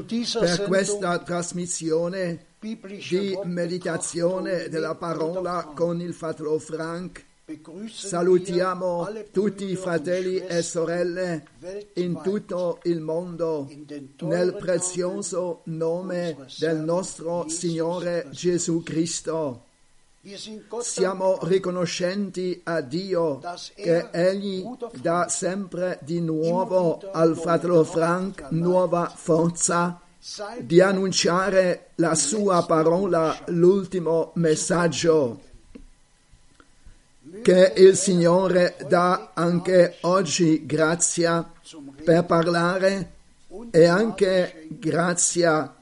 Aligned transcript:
per 0.00 0.64
questa 0.66 1.18
trasmissione 1.18 2.46
di 2.58 3.38
meditazione 3.44 4.68
della 4.68 4.94
parola 4.94 5.72
con 5.74 6.00
il 6.00 6.14
fratello 6.14 6.58
Frank. 6.58 7.24
Salutiamo 7.90 9.08
tutti 9.30 9.64
i 9.64 9.76
fratelli 9.76 10.38
e 10.38 10.62
sorelle 10.62 11.44
in 11.94 12.20
tutto 12.22 12.78
il 12.84 13.00
mondo 13.00 13.68
nel 14.20 14.56
prezioso 14.58 15.60
nome 15.64 16.46
del 16.58 16.78
nostro 16.78 17.48
Signore 17.48 18.28
Gesù 18.30 18.82
Cristo. 18.82 19.66
Siamo 20.82 21.38
riconoscenti 21.42 22.60
a 22.62 22.80
Dio 22.80 23.40
che 23.74 24.08
Egli 24.12 24.64
dà 25.00 25.28
sempre 25.28 25.98
di 26.02 26.20
nuovo 26.20 27.00
al 27.10 27.36
fratello 27.36 27.82
Frank 27.82 28.46
nuova 28.50 29.12
forza 29.12 30.00
di 30.60 30.80
annunciare 30.80 31.88
la 31.96 32.14
sua 32.14 32.64
parola, 32.64 33.36
l'ultimo 33.46 34.30
messaggio 34.34 35.40
che 37.42 37.72
il 37.76 37.96
Signore 37.96 38.76
dà 38.88 39.32
anche 39.34 39.96
oggi 40.02 40.64
grazia 40.64 41.50
per 42.04 42.24
parlare 42.26 43.12
e 43.72 43.86
anche 43.86 44.68
grazia 44.68 45.74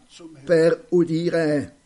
per 0.43 0.87
udire. 0.89 1.80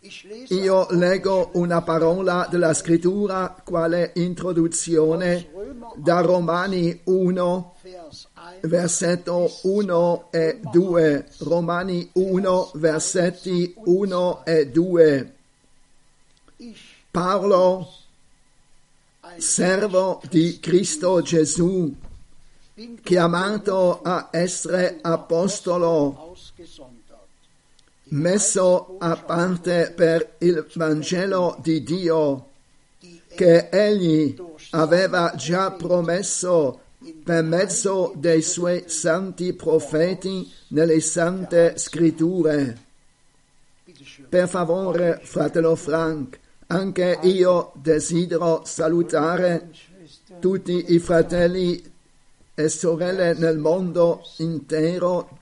Io 0.00 0.86
leggo 0.90 1.50
una 1.54 1.82
parola 1.82 2.46
della 2.48 2.72
scrittura 2.72 3.60
quale 3.64 4.12
introduzione 4.14 5.50
da 5.96 6.20
Romani 6.20 7.00
1, 7.02 7.74
versetto 8.60 9.50
1 9.62 10.28
e 10.30 10.60
2. 10.70 11.28
Romani 11.38 12.08
1, 12.12 12.70
versetti 12.74 13.74
1 13.76 14.44
e 14.44 14.68
2. 14.68 15.34
Paolo, 17.10 17.88
servo 19.36 20.22
di 20.28 20.60
Cristo 20.60 21.20
Gesù, 21.22 21.92
chiamato 23.02 24.00
a 24.02 24.28
essere 24.30 25.00
apostolo 25.02 26.27
messo 28.10 28.96
a 28.98 29.16
parte 29.16 29.92
per 29.94 30.36
il 30.38 30.66
Vangelo 30.74 31.58
di 31.62 31.82
Dio 31.82 32.46
che 33.34 33.68
egli 33.68 34.36
aveva 34.70 35.32
già 35.36 35.72
promesso 35.72 36.80
per 37.22 37.42
mezzo 37.44 38.12
dei 38.16 38.42
suoi 38.42 38.84
santi 38.86 39.52
profeti 39.52 40.50
nelle 40.68 41.00
sante 41.00 41.78
scritture. 41.78 42.86
Per 44.28 44.48
favore, 44.48 45.20
fratello 45.22 45.76
Frank, 45.76 46.38
anche 46.66 47.18
io 47.22 47.72
desidero 47.76 48.62
salutare 48.64 49.70
tutti 50.40 50.92
i 50.92 50.98
fratelli 50.98 51.96
e 52.54 52.68
sorelle 52.68 53.34
nel 53.34 53.58
mondo 53.58 54.22
intero 54.38 55.37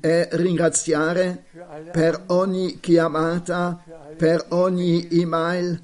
e 0.00 0.28
ringraziare 0.32 1.44
per 1.90 2.24
ogni 2.26 2.78
chiamata, 2.80 3.82
per 4.16 4.44
ogni 4.50 5.08
email 5.10 5.82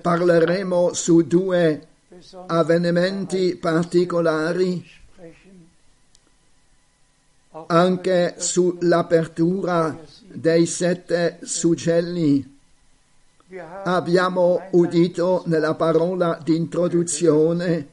parleremo 0.00 0.92
su 0.92 1.26
due 1.26 1.86
avvenimenti 2.46 3.56
particolari, 3.56 4.86
anche 7.66 8.34
sull'apertura 8.38 9.98
dei 10.26 10.66
sette 10.66 11.38
suggelli. 11.42 12.56
Abbiamo 13.84 14.68
udito 14.72 15.42
nella 15.46 15.74
parola 15.74 16.38
di 16.42 16.54
introduzione 16.54 17.88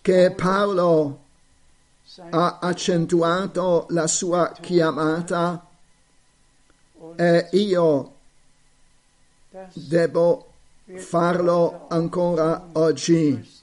che 0.00 0.30
Paolo 0.30 1.20
ha 2.30 2.58
accentuato 2.60 3.86
la 3.90 4.06
sua 4.06 4.52
chiamata 4.60 5.66
e 7.16 7.48
io 7.52 8.14
devo 9.72 10.46
farlo 10.96 11.86
ancora 11.88 12.68
oggi. 12.72 13.60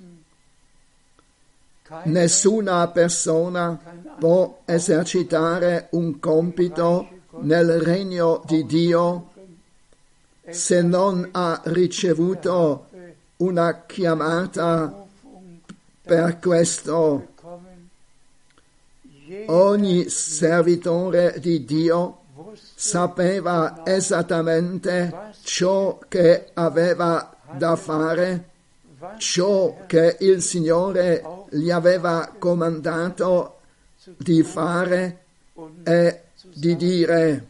Nessuna 2.03 2.88
persona 2.89 3.79
può 4.19 4.62
esercitare 4.65 5.88
un 5.91 6.19
compito 6.19 7.08
nel 7.41 7.81
regno 7.81 8.43
di 8.46 8.65
Dio 8.65 9.31
se 10.50 10.81
non 10.81 11.29
ha 11.31 11.62
ricevuto 11.65 12.88
una 13.38 13.84
chiamata 13.86 15.05
per 16.01 16.39
questo. 16.39 17.27
Ogni 19.48 20.10
servitore 20.10 21.36
di 21.39 21.65
Dio 21.65 22.17
sapeva 22.75 23.81
esattamente 23.84 25.34
ciò 25.43 26.00
che 26.08 26.50
aveva 26.53 27.36
da 27.51 27.75
fare, 27.75 28.50
ciò 29.17 29.86
che 29.86 30.17
il 30.19 30.41
Signore 30.41 31.24
gli 31.51 31.71
aveva 31.71 32.33
comandato 32.37 33.59
di 34.17 34.43
fare 34.43 35.23
e 35.83 36.21
di 36.53 36.75
dire. 36.75 37.47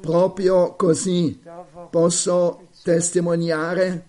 Proprio 0.00 0.74
così 0.74 1.40
posso 1.90 2.68
testimoniare 2.82 4.06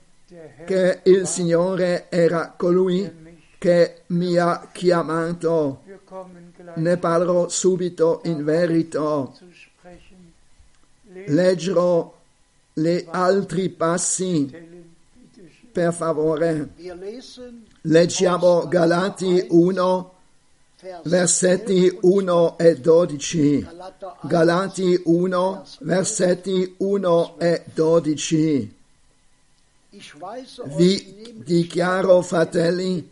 che 0.66 1.00
il 1.04 1.26
Signore 1.26 2.08
era 2.10 2.54
colui 2.56 3.28
che 3.58 4.02
mi 4.08 4.38
ha 4.38 4.70
chiamato. 4.72 5.82
Ne 6.76 6.98
parlerò 6.98 7.50
subito 7.50 8.22
in 8.26 8.44
verità. 8.44 9.32
Leggerò 11.26 12.18
gli 12.74 13.06
altri 13.10 13.70
passi. 13.70 14.69
Per 15.72 15.94
favore. 15.94 16.70
Leggiamo 17.82 18.68
Galati 18.68 19.46
1, 19.50 20.14
versetti 21.04 21.98
1 22.02 22.58
e 22.58 22.76
12. 22.80 23.68
Galati 24.22 25.02
1, 25.06 25.66
versetti 25.80 26.76
1 26.78 27.36
e 27.40 27.64
12. 27.74 28.78
Vi 30.66 31.34
dichiaro, 31.44 32.22
fratelli, 32.22 33.10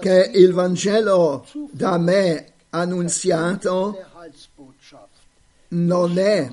che 0.00 0.30
il 0.34 0.52
Vangelo 0.52 1.46
da 1.70 1.98
me 1.98 2.52
annunziato 2.70 3.96
non 5.68 6.18
è 6.18 6.52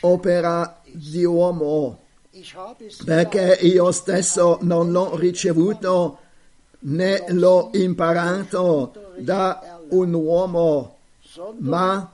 opera 0.00 0.80
di 0.84 1.24
uomo, 1.24 2.00
perché 3.04 3.58
io 3.62 3.90
stesso 3.92 4.58
non 4.62 4.90
l'ho 4.90 5.16
ricevuto 5.16 6.18
né 6.80 7.24
l'ho 7.28 7.70
imparato 7.72 8.92
da 9.18 9.80
un 9.90 10.12
uomo, 10.14 10.98
ma 11.58 12.12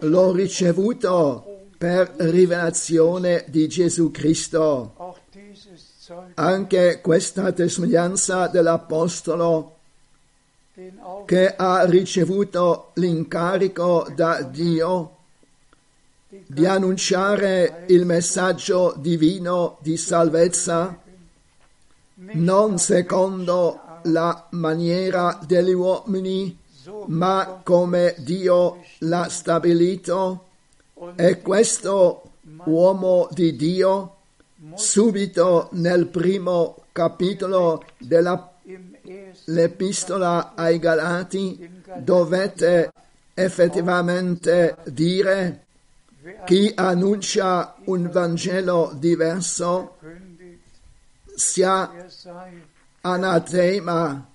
l'ho 0.00 0.32
ricevuto 0.32 1.66
per 1.78 2.12
rivelazione 2.18 3.44
di 3.48 3.68
Gesù 3.68 4.10
Cristo. 4.10 4.94
Anche 6.34 7.00
questa 7.00 7.52
testimonianza 7.52 8.48
dell'Apostolo 8.48 9.76
che 11.24 11.54
ha 11.54 11.84
ricevuto 11.84 12.90
l'incarico 12.94 14.06
da 14.14 14.42
Dio 14.42 15.16
di 16.46 16.64
annunciare 16.64 17.84
il 17.88 18.06
messaggio 18.06 18.94
divino 18.96 19.76
di 19.80 19.98
salvezza 19.98 20.98
non 22.32 22.78
secondo 22.78 23.80
la 24.04 24.46
maniera 24.50 25.38
degli 25.44 25.72
uomini, 25.72 26.58
ma 27.06 27.60
come 27.62 28.14
Dio 28.18 28.82
l'ha 29.00 29.28
stabilito. 29.28 30.46
E 31.16 31.40
questo 31.40 32.22
uomo 32.64 33.26
di 33.32 33.56
Dio, 33.56 34.18
subito 34.74 35.68
nel 35.72 36.06
primo 36.06 36.84
capitolo 36.92 37.82
dell'epistola 37.98 40.52
ai 40.54 40.78
Galati, 40.78 41.82
dovete 41.98 42.92
effettivamente 43.34 44.76
dire 44.84 45.61
chi 46.44 46.72
annuncia 46.74 47.74
un 47.84 48.08
Vangelo 48.10 48.92
diverso 48.94 49.96
sia 51.34 51.90
anatema, 53.00 54.28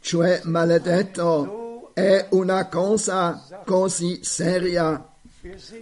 cioè 0.00 0.40
maledetto, 0.44 1.90
è 1.92 2.28
una 2.30 2.68
cosa 2.68 3.62
così 3.64 4.24
seria. 4.24 5.06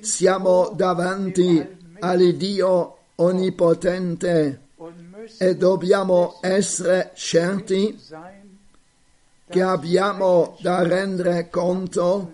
Siamo 0.00 0.72
davanti 0.74 1.64
all'Iddio 2.00 2.96
onnipotente 3.14 4.60
e 5.38 5.56
dobbiamo 5.56 6.38
essere 6.40 7.12
certi 7.14 7.96
che 9.48 9.62
abbiamo 9.62 10.56
da 10.60 10.82
rendere 10.82 11.48
conto 11.48 12.32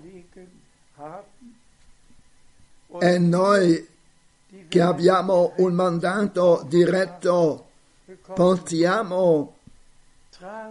e 3.01 3.19
noi 3.19 3.87
che 4.69 4.81
abbiamo 4.81 5.53
un 5.57 5.75
mandato 5.75 6.65
diretto 6.69 7.67
portiamo 8.35 9.57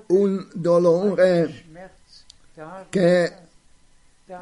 un 0.07 0.47
dolore 0.53 1.65
che 2.89 3.33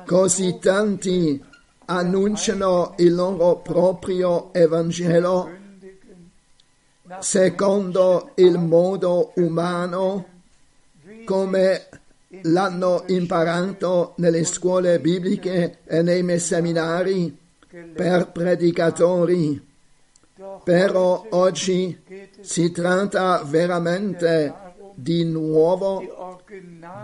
così 0.05 0.58
tanti 0.60 1.44
annunciano 1.86 2.94
il 2.98 3.13
loro 3.13 3.58
proprio 3.58 4.53
Evangelo 4.53 5.50
secondo 7.20 8.32
il 8.36 8.58
modo 8.58 9.34
umano 9.36 10.25
come 11.25 11.89
l'hanno 12.44 13.03
imparato 13.08 14.13
nelle 14.17 14.44
scuole 14.46 15.00
bibliche 15.00 15.79
e 15.86 16.01
nei 16.01 16.39
seminari 16.39 17.44
per 17.94 18.32
predicatori. 18.32 19.74
Però 20.63 21.25
oggi 21.29 21.98
si 22.41 22.72
tratta 22.72 23.44
veramente 23.46 24.53
di 24.94 25.24
nuovo 25.24 26.41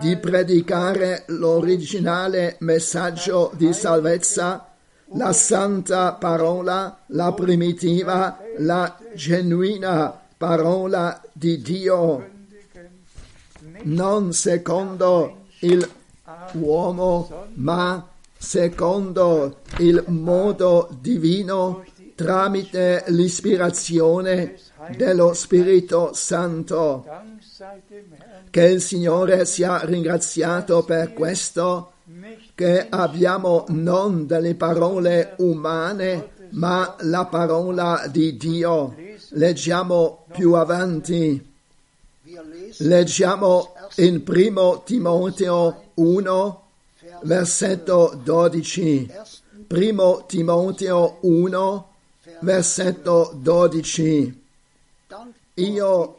di 0.00 0.16
predicare 0.16 1.24
l'originale 1.26 2.56
messaggio 2.60 3.50
di 3.54 3.72
salvezza 3.72 4.66
la 5.14 5.32
santa 5.32 6.14
parola, 6.14 7.00
la 7.08 7.32
primitiva, 7.32 8.38
la 8.58 8.96
genuina 9.14 10.18
parola 10.36 11.20
di 11.32 11.60
Dio, 11.60 12.30
non 13.82 14.32
secondo 14.32 15.44
il 15.60 15.86
uomo, 16.52 17.48
ma 17.54 18.08
secondo 18.42 19.58
il 19.78 20.02
modo 20.08 20.88
divino 21.00 21.84
tramite 22.16 23.04
l'ispirazione 23.06 24.56
dello 24.96 25.32
Spirito 25.32 26.10
Santo. 26.12 27.06
Che 28.50 28.64
il 28.64 28.80
Signore 28.80 29.44
sia 29.44 29.84
ringraziato 29.84 30.82
per 30.82 31.12
questo, 31.12 31.92
che 32.56 32.86
abbiamo 32.90 33.64
non 33.68 34.26
delle 34.26 34.56
parole 34.56 35.34
umane, 35.38 36.30
ma 36.50 36.96
la 37.02 37.24
parola 37.26 38.08
di 38.10 38.36
Dio. 38.36 38.94
Leggiamo 39.30 40.26
più 40.32 40.54
avanti. 40.54 41.50
Leggiamo 42.78 43.74
in 43.96 44.24
primo 44.24 44.82
Timoteo 44.84 45.90
1, 45.94 46.61
versetto 47.22 48.20
12. 48.22 49.10
Primo 49.66 50.24
Timoteo 50.26 51.18
1, 51.22 51.94
versetto 52.40 53.32
12. 53.34 54.40
Io 55.54 56.18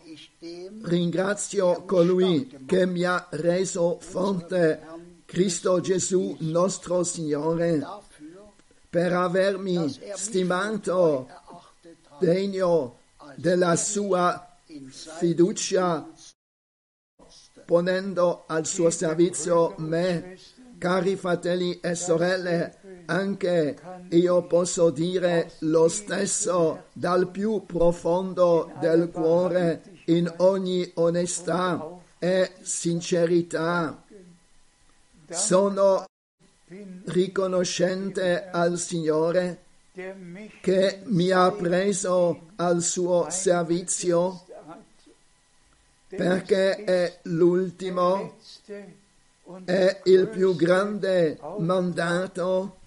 ringrazio 0.83 1.83
colui 1.83 2.63
che 2.65 2.85
mi 2.85 3.03
ha 3.03 3.27
reso 3.31 3.97
forte, 3.99 4.81
Cristo 5.25 5.79
Gesù 5.79 6.35
nostro 6.39 7.03
Signore, 7.03 7.81
per 8.89 9.13
avermi 9.13 9.99
stimato 10.15 11.27
degno 12.19 12.97
della 13.35 13.75
sua 13.75 14.57
fiducia, 15.17 16.07
ponendo 17.65 18.43
al 18.47 18.65
suo 18.65 18.89
servizio 18.89 19.73
me. 19.77 20.37
Cari 20.83 21.15
fratelli 21.15 21.79
e 21.79 21.95
sorelle, 21.95 22.75
anche 23.05 23.79
io 24.09 24.43
posso 24.43 24.89
dire 24.89 25.53
lo 25.59 25.87
stesso 25.87 26.87
dal 26.91 27.29
più 27.29 27.63
profondo 27.65 28.69
del 28.81 29.09
cuore 29.09 29.81
in 30.07 30.29
ogni 30.39 30.91
onestà 30.95 32.01
e 32.19 32.51
sincerità. 32.59 34.03
Sono 35.29 36.03
riconoscente 37.05 38.49
al 38.49 38.77
Signore 38.77 39.63
che 39.93 40.99
mi 41.05 41.31
ha 41.31 41.49
preso 41.49 42.47
al 42.57 42.81
suo 42.81 43.27
servizio 43.29 44.45
perché 46.09 46.83
è 46.83 47.19
l'ultimo 47.23 48.35
è 49.65 50.01
il 50.05 50.27
più 50.27 50.55
grande 50.55 51.39
mandato 51.59 52.77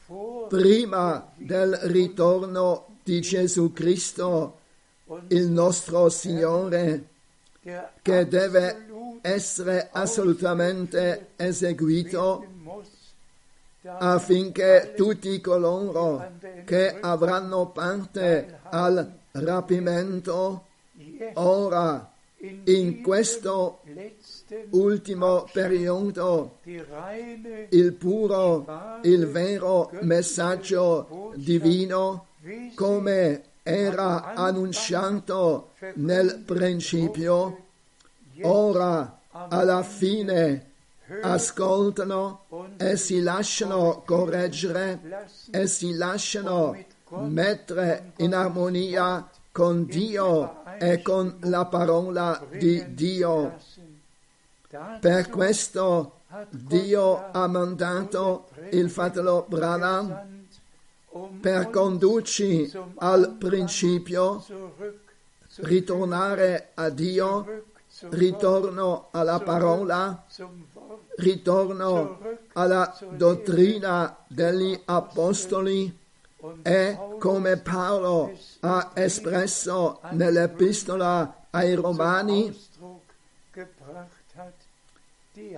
prima 0.49 1.33
del 1.35 1.75
ritorno 1.83 2.99
di 3.03 3.21
Gesù 3.21 3.73
Cristo, 3.73 4.59
il 5.29 5.49
nostro 5.51 6.09
Signore, 6.09 7.09
che 8.03 8.29
deve 8.29 8.87
essere 9.21 9.88
assolutamente 9.92 11.29
eseguito 11.37 12.45
affinché 13.83 14.95
tutti 14.97 15.40
coloro 15.40 16.33
che 16.64 16.99
avranno 17.01 17.69
parte 17.71 18.61
al 18.64 19.19
rapimento 19.33 20.64
ora 21.35 22.11
in 22.64 23.03
questo 23.03 23.81
ultimo 24.71 25.49
periodo 25.53 26.59
il 27.71 27.93
puro, 27.95 28.99
il 29.03 29.27
vero 29.27 29.91
messaggio 30.03 31.33
divino 31.35 32.27
come 32.75 33.43
era 33.63 34.35
annunciato 34.35 35.71
nel 35.95 36.43
principio, 36.45 37.65
ora 38.43 39.19
alla 39.31 39.83
fine 39.83 40.71
ascoltano 41.23 42.45
e 42.77 42.97
si 42.97 43.21
lasciano 43.21 44.03
correggere 44.05 45.29
e 45.51 45.67
si 45.67 45.95
lasciano 45.95 46.77
mettere 47.11 48.13
in 48.19 48.35
armonia 48.35 49.29
con 49.53 49.87
Dio 49.87 50.65
e 50.79 51.01
con 51.03 51.37
la 51.41 51.65
parola 51.65 52.45
di 52.51 52.95
Dio. 52.95 53.57
Per 55.01 55.29
questo 55.31 56.21
Dio 56.51 57.31
ha 57.33 57.47
mandato 57.47 58.49
il 58.71 58.91
fratello 58.91 59.47
Branham 59.49 60.45
per 61.41 61.71
condurci 61.71 62.71
al 62.97 63.37
principio, 63.39 64.45
ritornare 65.57 66.71
a 66.75 66.91
Dio, 66.91 67.65
ritorno 68.11 69.09
alla 69.12 69.41
parola, 69.41 70.25
ritorno 71.17 72.19
alla 72.53 72.95
dottrina 73.11 74.17
degli 74.27 74.79
apostoli 74.85 76.05
e 76.62 76.99
come 77.19 77.57
Paolo 77.57 78.33
ha 78.61 78.91
espresso 78.95 80.01
nell'epistola 80.11 81.47
ai 81.51 81.75
Romani, 81.75 82.55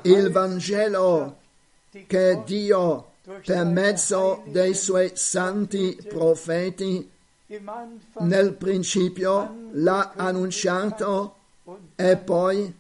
il 0.03 0.31
Vangelo 0.31 1.37
che 2.07 2.43
Dio 2.45 3.13
per 3.45 3.65
mezzo 3.65 4.43
dei 4.47 4.75
suoi 4.75 5.13
santi 5.15 5.99
profeti 6.09 7.09
nel 8.21 8.55
principio 8.55 9.69
l'ha 9.73 10.13
annunciato 10.17 11.37
e 11.95 12.17
poi 12.17 12.75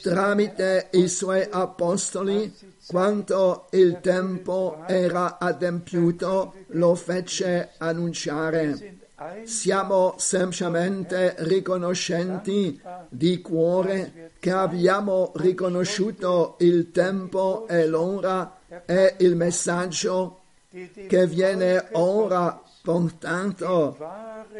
tramite 0.00 0.88
i 0.92 1.08
suoi 1.08 1.46
apostoli 1.50 2.54
quanto 2.86 3.66
il 3.70 3.98
tempo 4.00 4.84
era 4.86 5.38
adempiuto 5.38 6.54
lo 6.68 6.94
fece 6.94 7.70
annunciare. 7.78 9.01
Siamo 9.44 10.14
semplicemente 10.18 11.34
riconoscenti 11.38 12.80
di 13.08 13.40
cuore 13.40 14.32
che 14.38 14.50
abbiamo 14.50 15.32
riconosciuto 15.36 16.56
il 16.60 16.90
tempo 16.90 17.68
e 17.68 17.86
l'ora 17.86 18.58
e 18.84 19.14
il 19.18 19.36
messaggio 19.36 20.40
che 20.70 21.26
viene 21.26 21.88
ora 21.92 22.60
portato 22.82 23.96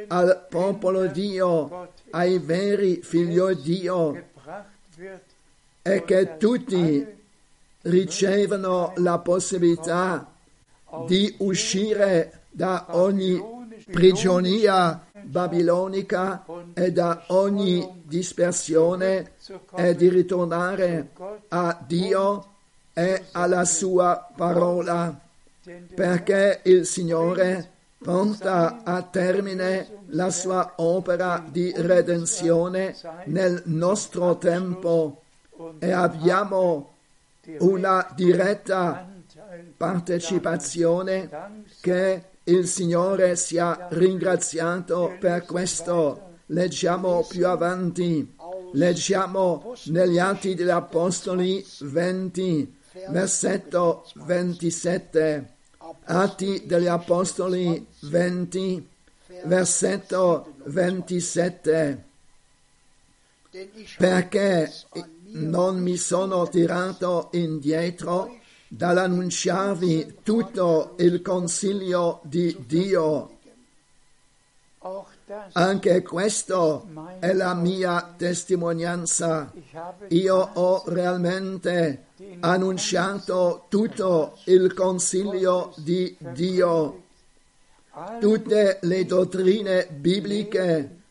al 0.09 0.47
popolo 0.49 1.07
Dio, 1.07 1.88
ai 2.11 2.38
veri 2.38 3.01
figli 3.03 3.41
di 3.41 3.62
Dio 3.62 4.25
e 5.83 6.05
che 6.05 6.37
tutti 6.37 7.05
ricevono 7.83 8.93
la 8.97 9.19
possibilità 9.19 10.31
di 11.07 11.35
uscire 11.38 12.43
da 12.51 12.87
ogni 12.91 13.61
prigionia 13.93 15.07
babilonica 15.23 16.45
e 16.75 16.91
da 16.91 17.25
ogni 17.29 18.03
dispersione 18.03 19.33
e 19.77 19.95
di 19.95 20.09
ritornare 20.09 21.11
a 21.49 21.79
Dio 21.87 22.47
e 22.93 23.25
alla 23.33 23.65
sua 23.65 24.29
parola, 24.35 25.19
perché 25.95 26.61
il 26.65 26.85
Signore 26.87 27.71
porta 27.99 28.83
a 28.83 29.03
termine 29.03 30.01
la 30.09 30.31
sua 30.31 30.73
opera 30.77 31.43
di 31.47 31.73
redenzione 31.77 32.97
nel 33.27 33.63
nostro 33.67 34.37
tempo. 34.39 35.23
E 35.79 35.93
abbiamo 35.93 36.95
una 37.59 38.09
diretta 38.15 39.07
partecipazione 39.77 41.31
che 41.81 42.25
il 42.45 42.67
Signore 42.67 43.37
sia 43.37 43.89
ringraziato 43.91 45.17
per 45.21 45.45
questo. 45.45 46.31
Leggiamo 46.47 47.25
più 47.27 47.47
avanti, 47.47 48.35
leggiamo 48.73 49.75
negli 49.87 50.19
Atti 50.19 50.55
degli 50.55 50.69
Apostoli 50.69 51.65
20, 51.81 52.77
versetto 53.09 54.05
27. 54.15 55.55
Atti 56.05 56.67
degli 56.67 56.89
Apostoli 56.89 57.87
20, 58.01 58.89
versetto 59.45 60.55
27. 60.65 62.05
Perché 63.97 64.71
non 65.35 65.81
mi 65.81 65.97
sono 65.97 66.49
tirato 66.49 67.29
indietro 67.33 68.41
dall'annunciarvi 68.75 70.21
tutto 70.23 70.95
il 70.97 71.21
consiglio 71.21 72.21
di 72.23 72.57
Dio. 72.67 73.39
Anche 75.53 76.01
questo 76.03 76.87
è 77.19 77.35
la 77.35 77.53
mia 77.53 78.15
testimonianza. 78.17 79.53
Io 80.09 80.37
ho 80.55 80.85
realmente 80.87 82.07
annunciato 82.41 83.67
tutto 83.69 84.39
il 84.45 84.73
consiglio 84.73 85.75
di 85.77 86.17
Dio, 86.19 87.03
tutte 88.21 88.79
le 88.81 89.05
dottrine 89.05 89.87
bibliche 89.91 91.02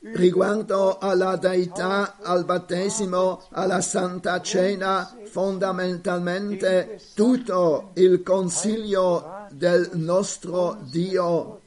riguardo 0.00 0.98
alla 0.98 1.36
deità, 1.36 2.16
al 2.20 2.44
battesimo, 2.44 3.42
alla 3.50 3.80
Santa 3.80 4.40
Cena, 4.40 5.16
fondamentalmente 5.24 7.00
tutto 7.14 7.90
il 7.94 8.22
consiglio 8.22 9.46
del 9.50 9.90
nostro 9.94 10.78
Dio, 10.82 11.60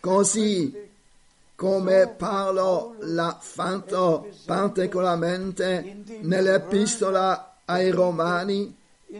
così 0.00 0.90
come 1.54 2.08
Paolo 2.08 2.96
l'ha 3.00 3.38
fatto 3.40 4.28
particolarmente 4.44 6.02
nell'epistola 6.22 7.54
ai 7.66 7.90
Romani, 7.90 8.74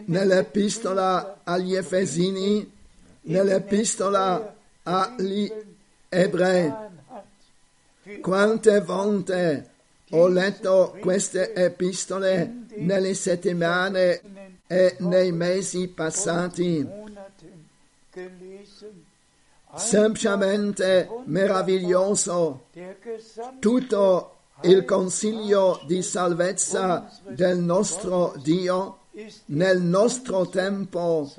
nell'epistola 0.05 1.39
agli 1.43 1.75
Efesini, 1.75 2.69
nell'epistola 3.21 4.55
agli 4.83 5.51
Ebrei. 6.09 6.82
Quante 8.21 8.81
volte 8.81 9.69
ho 10.11 10.27
letto 10.27 10.97
queste 10.99 11.53
epistole 11.53 12.65
nelle 12.75 13.13
settimane 13.13 14.21
e 14.67 14.95
nei 14.99 15.31
mesi 15.31 15.87
passati. 15.87 16.87
Semplicemente 19.75 21.09
meraviglioso 21.25 22.65
tutto 23.59 24.35
il 24.63 24.85
consiglio 24.85 25.81
di 25.87 26.01
salvezza 26.01 27.09
del 27.27 27.57
nostro 27.57 28.35
Dio 28.41 28.99
nel 29.45 29.79
nostro 29.81 30.47
tempo 30.47 31.31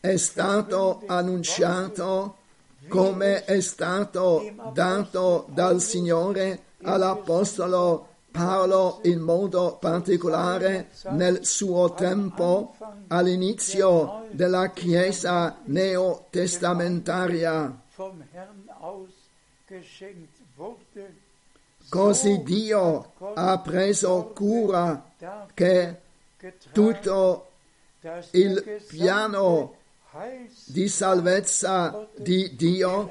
è 0.00 0.16
stato 0.16 1.02
annunciato 1.06 2.36
come 2.88 3.44
è 3.44 3.60
stato 3.60 4.42
dato 4.72 5.46
dal 5.48 5.80
Signore 5.80 6.62
all'Apostolo 6.82 8.08
Paolo 8.30 9.00
in 9.02 9.20
modo 9.20 9.76
particolare 9.78 10.88
nel 11.10 11.44
suo 11.44 11.92
tempo 11.92 12.74
all'inizio 13.08 14.26
della 14.30 14.70
Chiesa 14.70 15.58
neotestamentaria. 15.64 17.78
Così 21.88 22.42
Dio 22.42 23.12
ha 23.34 23.58
preso 23.58 24.32
cura 24.34 25.10
che 25.52 26.00
tutto 26.72 27.48
il 28.30 28.82
piano 28.88 29.74
di 30.66 30.88
salvezza 30.88 32.06
di 32.18 32.54
Dio 32.54 33.10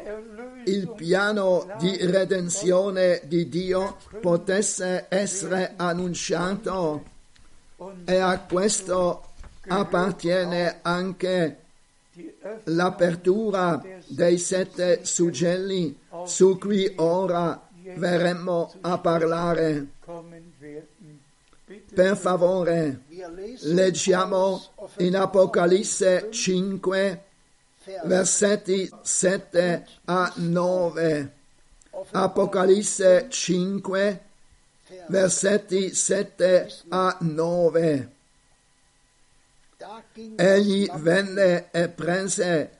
il 0.65 0.93
piano 0.95 1.67
di 1.79 1.97
redenzione 2.05 3.21
di 3.23 3.49
Dio 3.49 3.97
potesse 4.19 5.07
essere 5.09 5.73
annunciato 5.77 7.03
e 8.05 8.17
a 8.17 8.39
questo 8.41 9.29
appartiene 9.67 10.79
anche 10.83 11.57
l'apertura 12.65 13.83
dei 14.05 14.37
sette 14.37 15.03
suggelli 15.03 15.97
su 16.25 16.57
cui 16.59 16.93
ora 16.97 17.67
verremo 17.95 18.73
a 18.81 18.97
parlare. 18.99 19.87
Per 21.93 22.15
favore, 22.15 23.01
leggiamo 23.63 24.63
in 24.97 25.17
Apocalisse 25.17 26.29
5 26.31 27.23
versetti 28.05 28.89
7 29.01 29.87
a 30.05 30.31
9. 30.35 31.33
Apocalisse 32.11 33.27
5 33.29 34.21
versetti 35.07 35.93
7 35.93 36.73
a 36.89 37.17
9. 37.19 38.11
Egli 40.35 40.89
venne 40.95 41.71
e 41.71 41.89
prese 41.89 42.79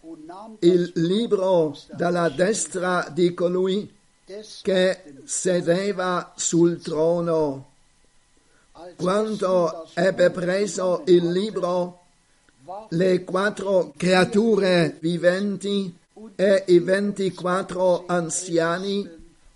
il 0.59 0.91
libro 0.95 1.75
dalla 1.91 2.29
destra 2.29 3.09
di 3.11 3.33
colui 3.33 3.93
che 4.61 5.03
sedeva 5.25 6.31
sul 6.35 6.81
trono. 6.81 7.70
Quando 8.95 9.87
ebbe 9.93 10.31
preso 10.31 11.03
il 11.05 11.31
libro, 11.31 11.99
le 12.89 13.23
quattro 13.23 13.93
creature 13.95 14.97
viventi 14.99 15.95
e 16.35 16.63
i 16.67 16.79
ventiquattro 16.79 18.05
anziani 18.07 19.07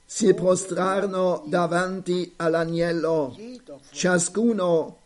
si 0.05 0.33
prostrarono 0.33 1.43
davanti 1.47 2.33
all'agnello, 2.35 3.35
ciascuno 3.91 4.97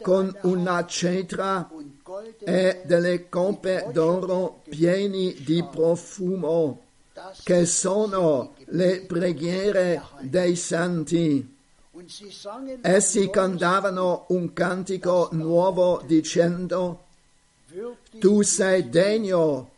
con 0.00 0.34
una 0.42 0.86
cetra 0.86 1.68
e 2.38 2.82
delle 2.84 3.28
coppe 3.28 3.86
d'oro 3.92 4.62
pieni 4.68 5.34
di 5.44 5.62
profumo, 5.62 6.84
che 7.42 7.66
sono 7.66 8.54
le 8.66 9.02
preghiere 9.06 10.02
dei 10.20 10.56
santi. 10.56 11.56
Essi 12.82 13.28
cantavano 13.28 14.26
un 14.28 14.52
cantico 14.52 15.28
nuovo 15.32 16.00
dicendo, 16.06 17.04
tu 18.20 18.42
sei 18.42 18.88
degno 18.88 19.70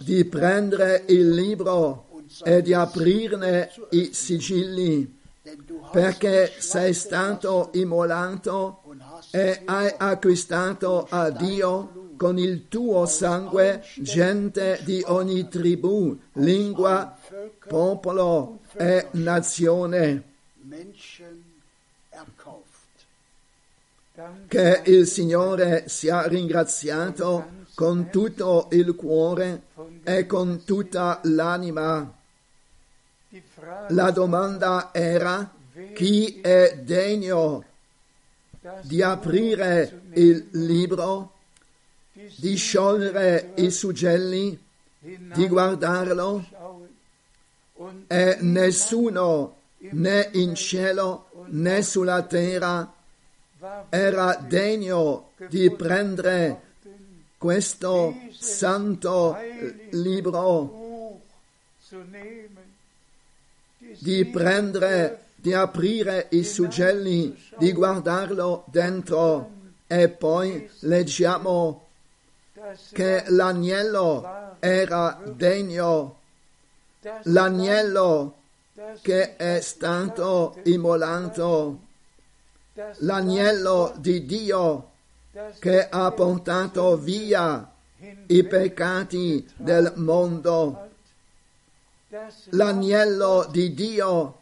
di 0.00 0.24
prendere 0.26 1.04
il 1.08 1.30
libro 1.30 2.06
e 2.44 2.60
di 2.60 2.74
aprirne 2.74 3.70
i 3.90 4.10
sigilli, 4.12 5.20
perché 5.90 6.52
sei 6.58 6.92
stato 6.92 7.70
immolato 7.72 8.82
e 9.30 9.62
hai 9.64 9.94
acquistato 9.96 11.06
a 11.08 11.30
Dio 11.30 12.10
con 12.18 12.36
il 12.38 12.68
tuo 12.68 13.06
sangue 13.06 13.82
gente 14.00 14.80
di 14.84 15.02
ogni 15.06 15.48
tribù, 15.48 16.14
lingua, 16.34 17.16
popolo 17.66 18.58
e 18.76 19.06
nazione. 19.12 20.36
Che 24.48 24.82
il 24.86 25.06
Signore 25.06 25.84
sia 25.86 26.26
ringraziato 26.26 27.66
con 27.76 28.10
tutto 28.10 28.66
il 28.72 28.96
cuore 28.96 29.62
e 30.02 30.26
con 30.26 30.64
tutta 30.64 31.20
l'anima. 31.22 32.12
La 33.90 34.10
domanda 34.10 34.90
era 34.92 35.54
chi 35.94 36.40
è 36.40 36.80
degno 36.82 37.64
di 38.80 39.02
aprire 39.02 40.00
il 40.14 40.48
libro, 40.50 41.34
di 42.12 42.56
sciogliere 42.56 43.52
i 43.54 43.70
suggelli, 43.70 44.58
di 44.98 45.46
guardarlo 45.46 46.44
e 48.08 48.36
nessuno 48.40 49.56
né 49.78 50.28
in 50.32 50.56
cielo 50.56 51.30
né 51.50 51.82
sulla 51.82 52.22
terra 52.22 52.96
era 53.88 54.34
degno 54.36 55.30
di 55.48 55.70
prendere 55.70 56.60
questo 57.38 58.14
santo 58.32 59.36
libro, 59.90 61.20
nehmen, 61.90 62.74
die 63.78 63.96
di 63.98 64.24
prendere, 64.26 65.22
di 65.34 65.54
aprire 65.54 66.26
i 66.30 66.44
suggelli, 66.44 67.36
di 67.56 67.72
guardarlo 67.72 68.64
dentro. 68.66 69.56
E 69.86 70.08
poi 70.08 70.68
leggiamo 70.80 71.86
che 72.92 73.24
l'agnello 73.28 74.56
era 74.58 75.20
degno, 75.24 76.18
l'agnello 77.22 78.34
che 79.00 79.36
è 79.36 79.60
stato 79.60 80.58
immolato, 80.64 81.86
l'agnello 82.98 83.92
di 83.96 84.24
Dio 84.24 84.90
che 85.58 85.88
ha 85.88 86.10
portato 86.12 86.96
via 86.96 87.70
i 88.26 88.44
peccati 88.44 89.48
del 89.56 89.92
mondo. 89.96 90.86
L'agnello 92.50 93.46
di 93.50 93.74
Dio 93.74 94.38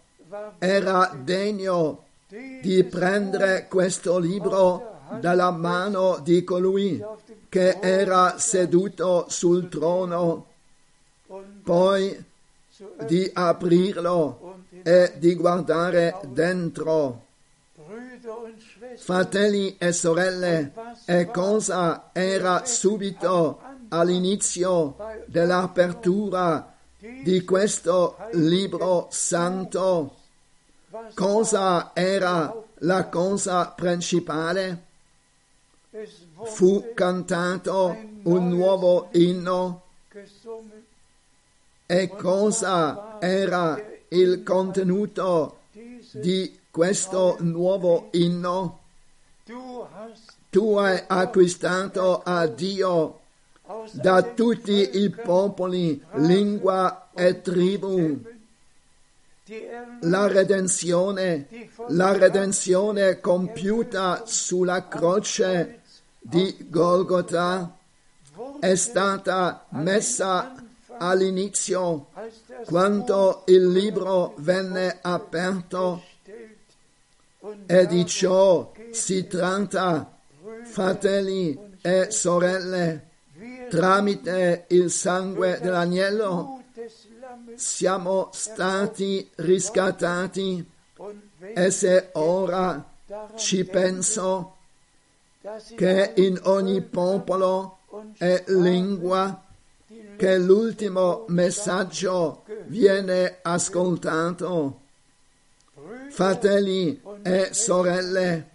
era 0.58 1.16
degno 1.22 2.04
di 2.28 2.84
prendere 2.84 3.66
questo 3.68 4.18
libro 4.18 4.94
dalla 5.20 5.50
mano 5.50 6.18
di 6.22 6.44
colui 6.44 7.02
che 7.48 7.78
era 7.80 8.38
seduto 8.38 9.26
sul 9.28 9.68
trono, 9.68 10.46
poi 11.62 12.24
di 13.06 13.30
aprirlo 13.32 14.58
e 14.82 15.12
di 15.16 15.34
guardare 15.34 16.18
dentro. 16.26 17.25
Fratelli 18.96 19.76
e 19.78 19.92
sorelle, 19.92 20.72
e 21.04 21.30
cosa 21.30 22.10
era 22.12 22.64
subito 22.64 23.60
all'inizio 23.88 24.96
dell'apertura 25.26 26.74
di 26.98 27.44
questo 27.44 28.16
libro 28.32 29.06
santo? 29.10 30.16
Cosa 31.14 31.92
era 31.94 32.54
la 32.80 33.06
cosa 33.06 33.68
principale? 33.68 34.84
Fu 36.44 36.92
cantato 36.94 37.96
un 38.24 38.48
nuovo 38.48 39.08
inno 39.12 39.82
e 41.86 42.08
cosa 42.08 43.18
era 43.20 43.80
il 44.08 44.42
contenuto 44.42 45.60
di 46.12 46.64
questo 46.76 47.38
nuovo 47.40 48.08
inno? 48.10 48.80
Tu 50.50 50.76
hai 50.76 51.02
acquistato 51.06 52.20
a 52.22 52.46
Dio 52.46 53.20
da 53.92 54.22
tutti 54.22 54.90
i 55.02 55.08
popoli, 55.08 56.04
lingua 56.16 57.08
e 57.14 57.40
tribù 57.40 58.20
la 60.00 60.26
redenzione, 60.26 61.48
la 61.88 62.12
redenzione 62.12 63.20
compiuta 63.20 64.24
sulla 64.26 64.86
croce 64.86 65.80
di 66.18 66.66
Golgotha 66.68 67.74
è 68.60 68.74
stata 68.74 69.64
messa 69.70 70.54
all'inizio 70.98 72.08
quando 72.66 73.44
il 73.46 73.66
libro 73.66 74.34
venne 74.36 74.98
aperto 75.00 76.02
e 77.66 77.86
di 77.86 78.06
ciò 78.06 78.72
si 78.90 79.26
tratta, 79.26 80.18
fratelli 80.64 81.58
e 81.80 82.10
sorelle, 82.10 83.08
tramite 83.68 84.64
il 84.68 84.90
sangue 84.90 85.58
dell'agnello 85.60 86.62
siamo 87.56 88.28
stati 88.32 89.28
riscattati 89.36 90.64
e 91.54 91.70
se 91.70 92.10
ora 92.12 92.84
ci 93.36 93.64
penso 93.64 94.56
che 95.74 96.12
in 96.16 96.38
ogni 96.44 96.82
popolo 96.82 97.78
e 98.18 98.44
lingua 98.48 99.42
che 100.16 100.38
l'ultimo 100.38 101.24
messaggio 101.28 102.42
viene 102.66 103.38
ascoltato. 103.42 104.80
Fratelli 106.16 106.98
e 107.22 107.52
sorelle, 107.52 108.48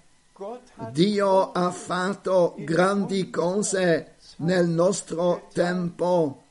Dio 0.89 1.51
ha 1.51 1.69
fatto 1.69 2.55
grandi 2.57 3.29
cose 3.29 4.15
nel 4.37 4.67
nostro 4.67 5.47
tempo 5.53 6.41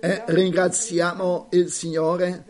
e 0.00 0.24
ringraziamo 0.26 1.46
il 1.50 1.70
Signore 1.70 2.44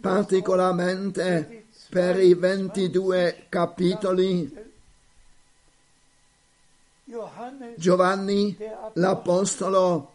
particolarmente 0.00 1.66
per 1.90 2.18
i 2.18 2.32
22 2.32 3.48
capitoli. 3.50 4.72
Giovanni 7.76 8.56
l'Apostolo 8.94 10.12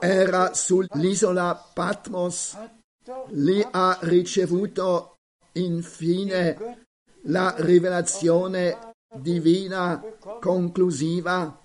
era 0.00 0.54
sull'isola 0.54 1.68
Patmos, 1.72 2.58
lì 3.28 3.64
ha 3.70 3.96
ricevuto 4.00 5.14
infine 5.52 6.86
la 7.22 7.54
rivelazione 7.58 8.94
divina 9.14 10.02
conclusiva, 10.40 11.58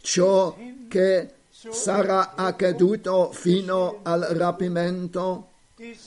ciò 0.00 0.56
che 0.88 1.30
sarà 1.50 2.34
accaduto 2.34 3.32
fino 3.32 4.00
al 4.02 4.20
rapimento, 4.20 5.50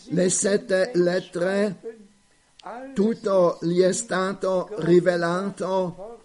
le 0.10 0.30
sette 0.30 0.92
lettere, 0.96 1.98
tutto 2.94 3.58
gli 3.62 3.82
è 3.82 3.92
stato 3.92 4.70
rivelato 4.78 6.24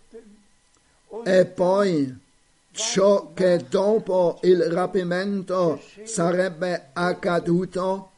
e 1.24 1.44
poi 1.46 2.22
ciò 2.72 3.33
che 3.33 3.64
dopo 3.68 4.40
il 4.42 4.62
rapimento 4.64 5.80
sarebbe 6.04 6.90
accaduto, 6.92 8.11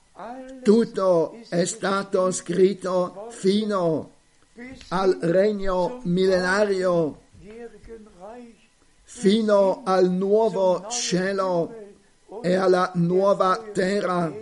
tutto 0.62 1.38
è 1.48 1.64
stato 1.64 2.30
scritto 2.30 3.28
fino 3.30 4.12
al 4.88 5.18
regno 5.20 6.00
millenario, 6.04 7.22
fino 9.02 9.82
al 9.84 10.10
nuovo 10.10 10.86
cielo 10.88 11.74
e 12.42 12.54
alla 12.54 12.90
nuova 12.94 13.62
terra. 13.72 14.32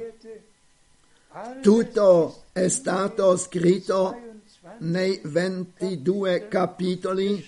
Tutto 1.61 2.43
è 2.53 2.69
stato 2.69 3.37
scritto 3.37 4.11
22 4.13 4.33
nei 4.79 5.21
22 5.23 6.49
capitoli 6.49 7.45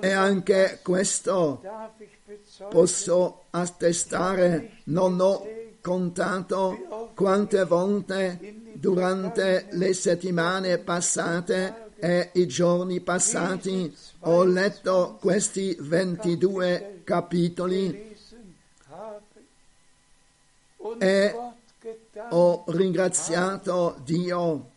e 0.00 0.10
anche 0.10 0.80
questo 0.82 1.60
posso 2.68 3.44
attestare, 3.50 4.78
non 4.84 5.20
ho 5.20 5.46
contato 5.80 7.10
quante 7.14 7.64
volte 7.64 8.54
durante 8.74 9.66
le 9.70 9.92
settimane 9.94 10.78
passate 10.78 11.90
e 11.96 12.30
i 12.34 12.46
giorni 12.46 13.00
passati 13.00 13.94
ho 14.20 14.44
letto 14.44 15.18
questi 15.20 15.76
22 15.78 17.02
capitoli 17.04 18.10
E 20.98 21.34
ho 22.30 22.64
ringraziato 22.66 24.00
Dio. 24.04 24.70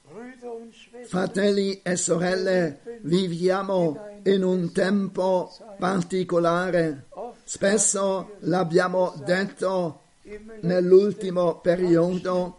Fratelli 1.06 1.82
e 1.82 1.96
sorelle, 1.96 3.00
viviamo 3.02 4.20
in 4.24 4.44
un 4.44 4.72
tempo 4.72 5.52
particolare. 5.78 7.05
Spesso 7.48 8.38
l'abbiamo 8.40 9.14
detto 9.24 10.02
im 10.24 10.52
nell'ultimo 10.62 11.60
periodo, 11.60 12.58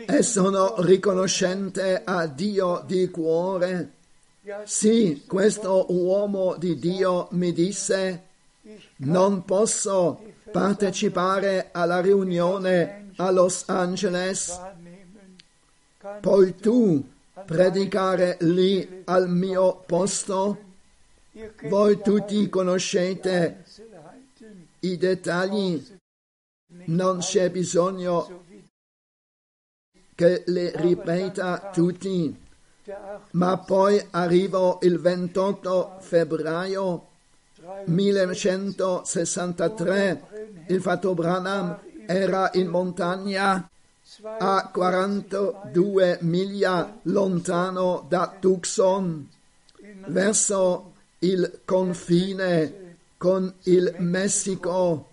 E 0.06 0.24
sono 0.24 0.76
riconoscente 0.82 2.02
a 2.04 2.26
Dio 2.28 2.84
di 2.86 3.10
cuore. 3.10 3.91
Sì, 4.63 5.24
questo 5.28 5.86
uomo 5.89 6.56
di 6.58 6.80
Dio 6.80 7.28
mi 7.32 7.52
disse, 7.52 8.24
non 8.98 9.44
posso 9.44 10.22
partecipare 10.52 11.70
alla 11.72 12.00
riunione 12.00 13.12
a 13.18 13.32
Los 13.32 13.63
Angeles, 13.68 14.60
poi 16.22 16.56
tu 16.56 17.04
predicare 17.46 18.38
lì 18.41 19.02
al 19.06 19.30
mio 19.30 19.84
posto. 19.86 20.60
Voi 21.63 22.00
tutti 22.02 22.48
conoscete 22.48 23.63
i 24.86 24.97
dettagli, 24.97 25.83
non 26.86 27.19
c'è 27.19 27.49
bisogno 27.49 28.43
che 30.13 30.43
le 30.47 30.71
ripeta 30.75 31.69
tutti. 31.73 32.43
der 32.83 32.97
8. 32.97 33.21
Ma 33.31 33.57
poi 33.57 34.05
arrivo 34.11 34.79
il 34.83 34.99
28 34.99 35.97
febbraio 35.99 37.07
1963. 37.86 40.63
Il 40.67 40.81
fatto 40.81 41.13
Branham 41.13 41.79
era 42.05 42.49
in 42.53 42.67
montagna 42.67 43.69
a 44.38 44.69
42 44.71 46.19
miglia 46.21 46.99
lontano 47.03 48.05
da 48.07 48.33
Tucson, 48.39 49.29
verso 50.07 50.93
il 51.19 51.61
confine 51.65 52.84
con 53.18 53.53
il 53.63 53.95
Messico. 53.99 55.09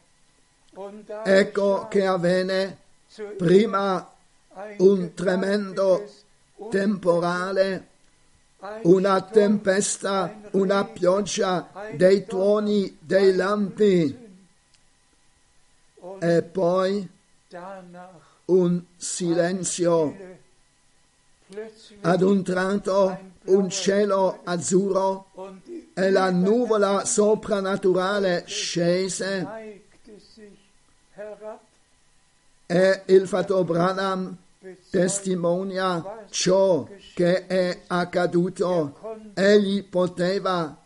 Ecco 1.24 1.88
che 1.88 2.06
avvenne 2.06 2.78
prima 3.36 4.10
un 4.78 5.14
tremendo 5.14 6.08
temporale, 6.70 7.88
una 8.82 9.20
tempesta, 9.22 10.40
una 10.52 10.84
pioggia, 10.84 11.70
dei 11.94 12.24
tuoni, 12.24 12.96
dei 13.00 13.34
lampi 13.34 14.18
e 16.20 16.42
poi 16.42 17.08
un 18.46 18.82
silenzio. 18.96 20.30
Ad 22.00 22.22
un 22.22 22.42
tratto 22.42 23.18
un 23.44 23.68
cielo 23.68 24.40
azzurro 24.44 25.26
e 25.94 26.10
la 26.10 26.30
nuvola 26.30 27.04
soprannaturale 27.04 28.44
scese 28.46 29.80
e 32.66 33.02
il 33.06 33.28
fatto 33.28 33.64
Branham 33.64 34.36
testimonia 34.90 36.26
ciò 36.30 36.88
che 37.14 37.46
è 37.46 37.82
accaduto. 37.86 38.98
Egli 39.34 39.84
poteva 39.84 40.76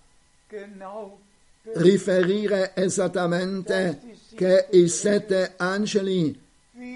riferire 1.75 2.73
esattamente 2.75 4.01
che 4.35 4.69
i 4.71 4.89
sette 4.89 5.55
angeli 5.57 6.43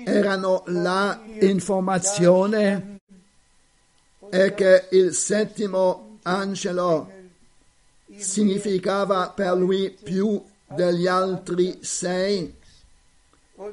erano 0.04 0.62
la 0.66 1.20
informazione 1.40 2.98
e 4.30 4.54
che 4.54 4.86
il 4.90 5.12
settimo 5.12 6.18
angelo 6.22 7.19
significava 8.22 9.30
per 9.30 9.54
lui 9.54 9.90
più 9.90 10.42
degli 10.66 11.06
altri 11.06 11.78
sei 11.82 12.54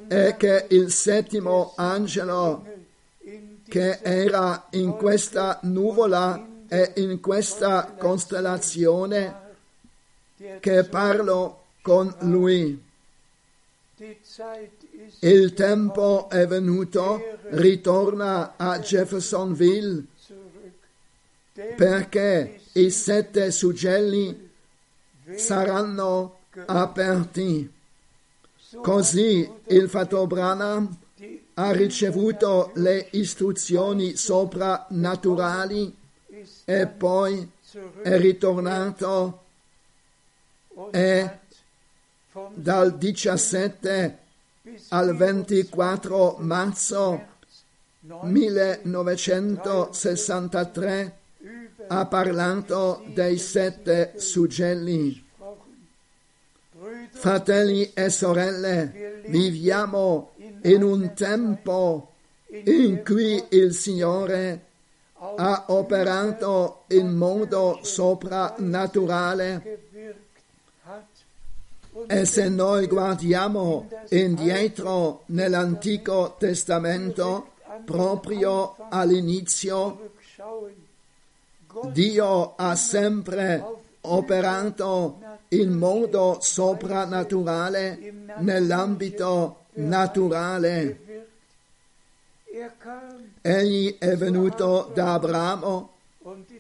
e 0.08 0.36
che 0.38 0.66
il 0.70 0.92
settimo 0.92 1.74
angelo 1.76 2.66
che 3.68 4.00
era 4.02 4.68
in 4.72 4.92
questa 4.92 5.60
nuvola 5.64 6.46
e 6.68 6.94
in 6.98 7.20
questa 7.20 7.94
costellazione 7.98 9.46
che 10.60 10.84
parlò 10.84 11.64
con 11.82 12.14
lui. 12.20 12.84
Il 15.20 15.54
tempo 15.54 16.30
è 16.30 16.46
venuto, 16.46 17.40
ritorna 17.50 18.54
a 18.56 18.80
Jeffersonville 18.80 20.06
perché 21.76 22.62
i 22.74 22.92
sette 22.92 23.50
suggelli 23.52 24.50
saranno 25.36 26.40
aperti. 26.66 27.74
Così 28.82 29.50
il 29.68 29.90
die 29.90 30.98
ha 31.56 31.72
ricevuto 31.72 32.72
le 32.76 33.08
istruzioni 33.12 34.16
soprannaturali 34.16 35.96
e 36.66 36.88
poi 36.88 37.52
è 38.04 38.18
ritornato 38.18 39.44
e 40.92 41.40
dal 42.54 42.98
17 42.98 44.18
bis 44.62 44.86
al 44.90 45.16
24 45.16 46.36
marzo 46.40 47.26
1963 48.02 50.90
über 50.94 51.27
ha 51.88 52.06
parlato 52.06 53.04
dei 53.14 53.38
sette 53.38 54.14
suggelli. 54.18 55.26
Fratelli 57.12 57.92
e 57.94 58.10
sorelle, 58.10 59.24
viviamo 59.28 60.32
in 60.64 60.84
un 60.84 61.14
tempo 61.14 62.12
in 62.50 63.04
cui 63.04 63.44
il 63.50 63.74
Signore 63.74 64.66
ha 65.14 65.66
operato 65.68 66.84
in 66.90 67.10
modo 67.16 67.80
soprannaturale 67.82 69.80
e 72.06 72.26
se 72.26 72.48
noi 72.50 72.86
guardiamo 72.86 73.90
indietro 74.10 75.24
nell'Antico 75.28 76.36
Testamento, 76.38 77.54
proprio 77.86 78.76
all'inizio, 78.90 80.12
Dio 81.92 82.56
ha 82.56 82.76
sempre 82.76 83.64
operato 84.02 85.20
in 85.50 85.72
modo 85.72 86.38
soprannaturale 86.42 88.00
nell'ambito 88.40 89.66
naturale. 89.74 91.00
Egli 93.42 93.98
è 93.98 94.16
venuto 94.16 94.92
da 94.94 95.14
Abramo 95.14 95.92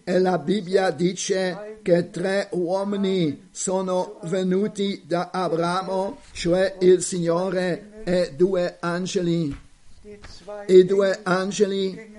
e 0.03 0.19
la 0.19 0.37
Bibbia 0.37 0.91
dice 0.91 1.79
che 1.81 2.09
tre 2.09 2.47
uomini 2.51 3.49
sono 3.51 4.19
venuti 4.23 5.03
da 5.05 5.29
Abramo, 5.31 6.19
cioè 6.31 6.77
il 6.79 7.01
Signore 7.01 8.03
e 8.05 8.33
due 8.35 8.77
angeli. 8.79 9.65
I 10.67 10.85
due 10.85 11.19
angeli 11.23 12.15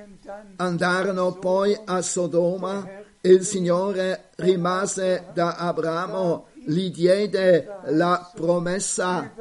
andarono 0.56 1.32
poi 1.34 1.78
a 1.84 2.02
Sodoma. 2.02 2.86
Il 3.20 3.44
Signore 3.44 4.30
rimase 4.36 5.26
da 5.34 5.56
Abramo, 5.56 6.46
gli 6.54 6.90
diede 6.90 7.66
la 7.86 8.30
promessa 8.34 9.32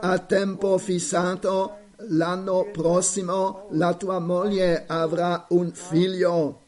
a 0.00 0.18
tempo 0.18 0.78
fissato. 0.78 1.76
L'anno 2.08 2.68
prossimo 2.72 3.68
la 3.72 3.94
tua 3.94 4.18
moglie 4.18 4.84
avrà 4.86 5.46
un 5.50 5.70
figlio. 5.72 6.60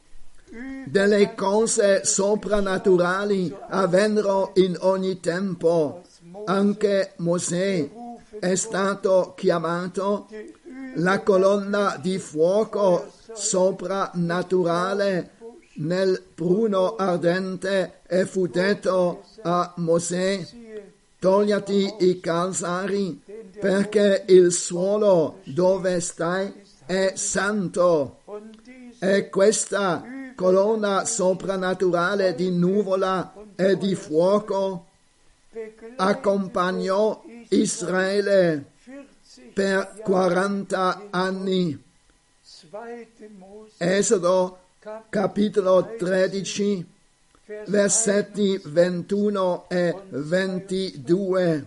Delle 0.87 1.35
cose 1.35 2.05
soprannaturali 2.05 3.57
avvennero 3.69 4.53
in 4.55 4.77
ogni 4.81 5.19
tempo. 5.19 6.03
Anche 6.45 7.15
Mosè 7.17 7.91
è 8.39 8.55
stato 8.55 9.33
chiamato 9.37 10.29
la 10.97 11.21
colonna 11.23 11.99
di 12.01 12.19
fuoco 12.19 13.11
soprannaturale 13.35 15.31
nel 15.77 16.23
pruno 16.35 16.97
ardente 16.97 18.01
e 18.07 18.27
fu 18.27 18.47
detto 18.47 19.25
a 19.43 19.73
Mosè 19.77 20.47
togliati 21.19 21.97
i 22.01 22.21
calzari 22.21 23.21
perché 23.59 24.25
il 24.29 24.53
suolo 24.53 25.41
dove 25.45 26.01
stai 26.01 26.63
è 26.87 27.13
santo 27.17 28.21
e 28.99 29.29
questa 29.31 30.05
colonna 30.37 31.05
soprannaturale 31.05 32.35
di 32.35 32.51
nuvola 32.51 33.33
e 33.57 33.77
di 33.77 33.95
fuoco 33.95 34.87
accompagnò 35.97 37.23
Israele 37.49 38.73
40 38.85 39.15
per 39.55 40.01
40 40.03 41.09
anni. 41.11 41.83
2. 42.75 43.09
Mose 43.39 43.77
Esodo 43.79 44.59
capitolo 45.09 45.95
13 45.97 46.85
Vers 47.47 47.69
versetti 47.69 48.59
21 48.65 49.67
e 49.69 49.95
22. 50.09 51.67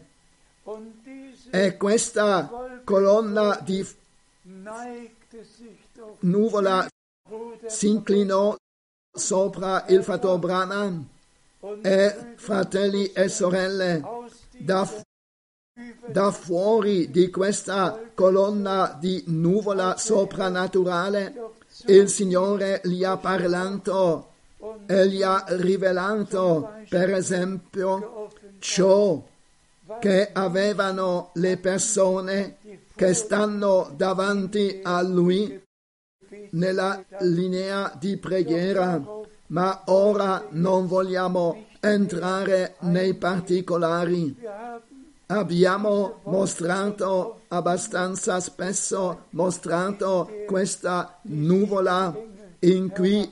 Und 0.64 0.94
diese 1.06 1.50
E 1.52 1.78
questa 1.78 2.50
colonna 2.84 3.58
di 3.64 3.88
nuvola 6.22 6.88
si 7.68 7.88
inclinò 7.88 8.56
sopra 9.10 9.86
il 9.88 10.04
Fatto 10.04 10.38
Branham 10.40 11.08
e 11.84 12.34
fratelli 12.36 13.12
e 13.14 13.30
sorelle 13.30 14.04
da, 14.58 14.86
da 16.08 16.32
fuori 16.32 17.12
di 17.12 17.30
questa 17.30 18.00
colonna 18.14 18.98
di 19.00 19.24
nuvola 19.28 19.98
soprannaturale 19.98 21.34
il 21.86 22.10
Signore 22.10 22.82
gli 22.84 23.04
ha 23.04 23.18
parlato 23.18 24.32
e 24.88 25.08
gli 25.08 25.22
ha 25.22 25.46
rivelato 25.50 26.72
per 26.90 27.14
esempio 27.14 28.30
ciò 28.60 29.24
che 30.00 30.30
avevano 30.34 31.30
le 31.36 31.58
persone 31.58 32.58
che 32.96 33.14
stanno 33.14 33.94
davanti 33.96 34.80
a 34.84 35.02
lui 35.02 35.62
nella 36.52 37.04
linea 37.20 37.94
di 37.98 38.18
preghiera, 38.18 39.02
ma 39.48 39.84
ora 39.86 40.48
non 40.50 40.88
vogliamo 40.88 41.66
entrare 41.80 42.76
nei 42.82 43.14
particolari. 43.14 44.36
Abbiamo 45.30 46.22
mostrato 46.24 47.42
abbastanza 47.50 48.40
spesso 48.40 49.26
mostrato 49.32 50.44
questa 50.46 51.20
nuvola 51.24 52.16
in 52.60 52.90
cui 52.90 53.30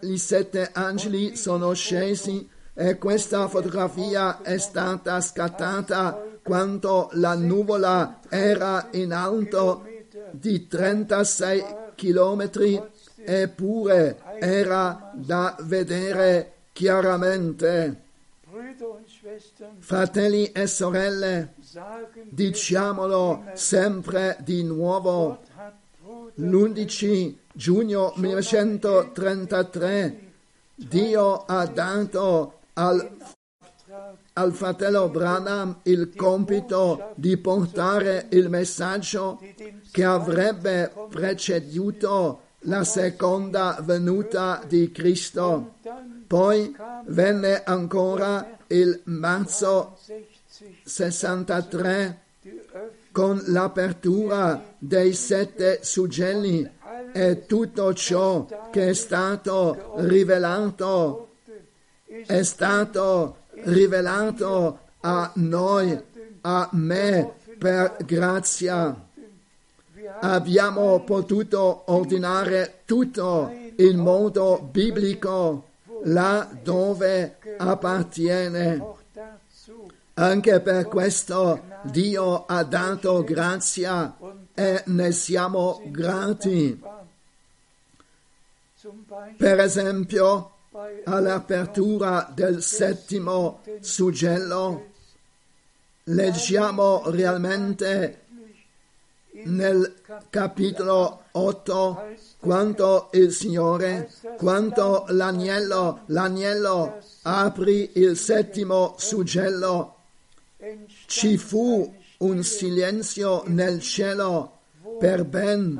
i 0.00 0.16
sette 0.16 0.70
angeli 0.72 1.36
sono 1.36 1.74
scesi 1.74 2.48
e 2.72 2.96
questa 2.96 3.48
fotografia 3.48 4.40
è 4.40 4.56
stata 4.56 5.20
scattata 5.20 6.22
quando 6.42 7.10
la 7.12 7.34
nuvola 7.34 8.20
era 8.30 8.88
in 8.92 9.12
alto 9.12 9.84
di 10.30 10.66
36 10.66 11.64
chilometri 11.96 12.82
eppure 13.14 14.22
era 14.38 15.12
da 15.14 15.54
vedere 15.60 16.52
chiaramente. 16.72 18.04
Fratelli 19.78 20.52
e 20.52 20.66
sorelle, 20.66 21.54
diciamolo 22.28 23.44
sempre 23.54 24.36
di 24.40 24.62
nuovo, 24.62 25.28
Gott 25.28 25.48
hat 25.56 25.72
Bruder 26.00 26.48
l'11 26.48 27.34
giugno 27.52 28.12
1933 28.16 30.32
Dio 30.74 31.44
ha 31.44 31.66
dato 31.66 32.58
al 32.74 33.16
al 34.34 34.52
fratello 34.52 35.08
Branham 35.08 35.78
il 35.84 36.12
compito 36.14 37.12
di 37.14 37.38
portare 37.38 38.26
il 38.30 38.50
messaggio 38.50 39.40
che 39.90 40.04
avrebbe 40.04 40.92
preceduto 41.08 42.42
la 42.60 42.84
seconda 42.84 43.78
venuta 43.80 44.62
di 44.66 44.92
Cristo. 44.92 45.76
Poi 46.26 46.74
venne 47.06 47.62
ancora 47.64 48.58
il 48.68 49.00
marzo 49.04 49.98
63 50.84 52.20
die 52.42 52.64
Öffnung 52.72 53.06
con 53.16 53.42
l'apertura 53.46 54.74
dei 54.76 55.14
sette 55.14 55.78
suggelli 55.82 56.70
e 57.14 57.46
tutto 57.46 57.94
ciò 57.94 58.46
che 58.70 58.90
è 58.90 58.92
stato 58.92 59.94
rivelato 60.00 61.30
è 62.26 62.42
stato 62.42 63.36
rivelato 63.64 64.80
a 65.00 65.30
noi, 65.36 65.98
a 66.42 66.68
me, 66.72 67.32
per 67.58 67.96
grazia. 68.04 68.94
Abbiamo 70.20 71.02
potuto 71.04 71.84
ordinare 71.86 72.82
tutto 72.84 73.50
in 73.76 73.96
modo 73.96 74.68
biblico 74.70 75.65
là 76.06 76.48
dove 76.62 77.38
appartiene. 77.56 78.94
Anche 80.14 80.60
per 80.60 80.86
questo 80.86 81.62
Dio 81.82 82.46
ha 82.46 82.64
dato 82.64 83.22
grazia 83.22 84.16
e 84.54 84.82
ne 84.86 85.12
siamo 85.12 85.82
grati. 85.86 86.82
Per 89.36 89.60
esempio, 89.60 90.52
all'apertura 91.04 92.30
del 92.32 92.62
settimo 92.62 93.60
suggello, 93.80 94.92
leggiamo 96.04 97.02
realmente 97.10 98.22
nel 99.44 99.96
capitolo 100.30 101.24
8 101.36 102.14
quanto 102.38 103.08
il 103.12 103.32
Signore, 103.32 104.10
quanto 104.38 105.04
l'agnello, 105.08 106.00
l'agnello 106.06 106.98
aprì 107.22 107.90
il 107.94 108.16
settimo 108.16 108.94
suggello, 108.96 109.94
ci 111.06 111.36
fu 111.36 111.94
un 112.18 112.42
silenzio 112.42 113.42
nel 113.46 113.80
cielo 113.80 114.52
per 114.98 115.24
ben 115.24 115.78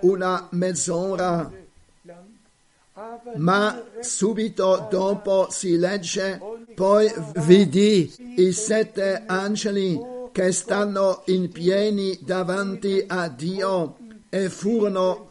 una 0.00 0.48
mezz'ora, 0.50 1.52
ma 3.36 3.82
subito 4.00 4.88
dopo 4.90 5.48
si 5.50 5.76
legge, 5.76 6.40
poi 6.74 7.12
vidi 7.36 8.12
i 8.38 8.52
sette 8.52 9.22
angeli 9.26 10.00
che 10.32 10.50
stanno 10.52 11.22
in 11.26 11.50
piedi 11.50 12.18
davanti 12.22 13.04
a 13.06 13.28
Dio 13.28 13.96
e 14.36 14.50
furono 14.50 15.30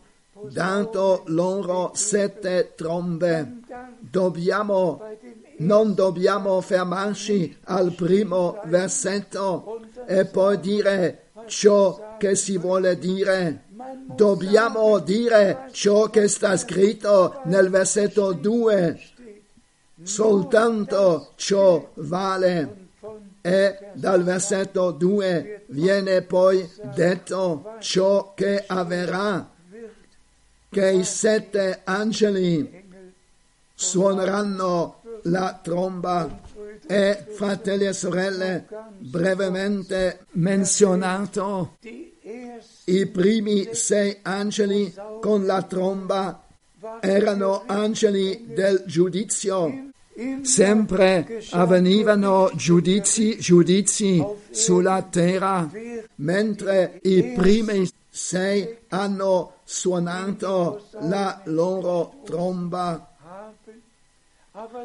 dato 0.49 1.23
loro 1.27 1.91
sette 1.93 2.73
trombe. 2.75 3.59
Dobbiamo, 3.99 5.01
non 5.57 5.93
dobbiamo 5.93 6.59
fermarci 6.61 7.57
al 7.65 7.93
primo 7.93 8.59
versetto 8.65 9.81
e 10.07 10.25
poi 10.25 10.59
dire 10.59 11.27
ciò 11.45 12.15
che 12.17 12.35
si 12.35 12.57
vuole 12.57 12.97
dire. 12.97 13.65
Dobbiamo 14.07 14.97
dire 14.99 15.67
ciò 15.71 16.09
che 16.09 16.27
sta 16.27 16.57
scritto 16.57 17.41
nel 17.45 17.69
versetto 17.69 18.33
2. 18.33 18.99
Soltanto 20.01 21.31
ciò 21.35 21.91
vale. 21.95 22.84
E 23.45 23.77
dal 23.93 24.23
versetto 24.23 24.89
2 24.89 25.65
viene 25.67 26.23
poi 26.23 26.67
detto 26.95 27.75
ciò 27.79 28.33
che 28.33 28.63
avverrà, 28.65 29.51
che 30.67 30.91
i 30.91 31.03
sette 31.03 31.81
angeli 31.83 32.83
suoneranno 33.75 35.01
la 35.23 35.59
tromba 35.61 36.41
e 36.87 37.25
fratelli 37.35 37.85
e 37.85 37.93
sorelle 37.93 38.65
brevemente 38.97 40.25
menzionato 40.31 41.77
i 42.85 43.05
primi 43.05 43.75
sei 43.75 44.17
angeli 44.23 44.91
con 45.21 45.45
la 45.45 45.61
tromba 45.61 46.47
erano 46.99 47.63
angeli 47.67 48.45
del 48.47 48.83
giudizio. 48.87 49.84
Sempre 50.41 51.43
avvenivano 51.51 52.49
giudizi, 52.55 53.37
giudizi 53.37 54.23
sulla 54.49 55.01
terra, 55.01 55.69
mentre 56.15 56.99
i 57.03 57.33
primi 57.35 57.89
sei 58.09 58.77
hanno 58.87 59.55
suonato 59.65 60.85
la 61.01 61.41
loro 61.45 62.21
tromba. 62.23 63.11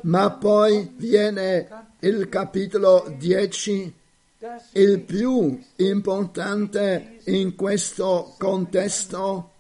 Ma 0.02 0.30
poi 0.32 0.94
viene 0.96 1.68
il 2.00 2.28
capitolo 2.28 3.14
10, 3.16 3.94
das 4.40 4.70
il 4.72 4.98
più 5.00 5.62
importante 5.76 7.20
in 7.26 7.54
questo 7.54 8.34
contesto, 8.36 9.50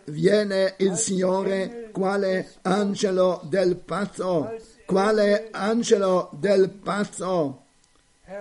viene 0.05 0.74
il 0.78 0.95
Signore 0.95 1.89
quale 1.91 2.53
angelo 2.64 3.41
del 3.43 3.76
patto, 3.76 4.59
quale 4.86 5.49
angelo 5.51 6.30
del 6.34 6.72
herab, 6.84 7.57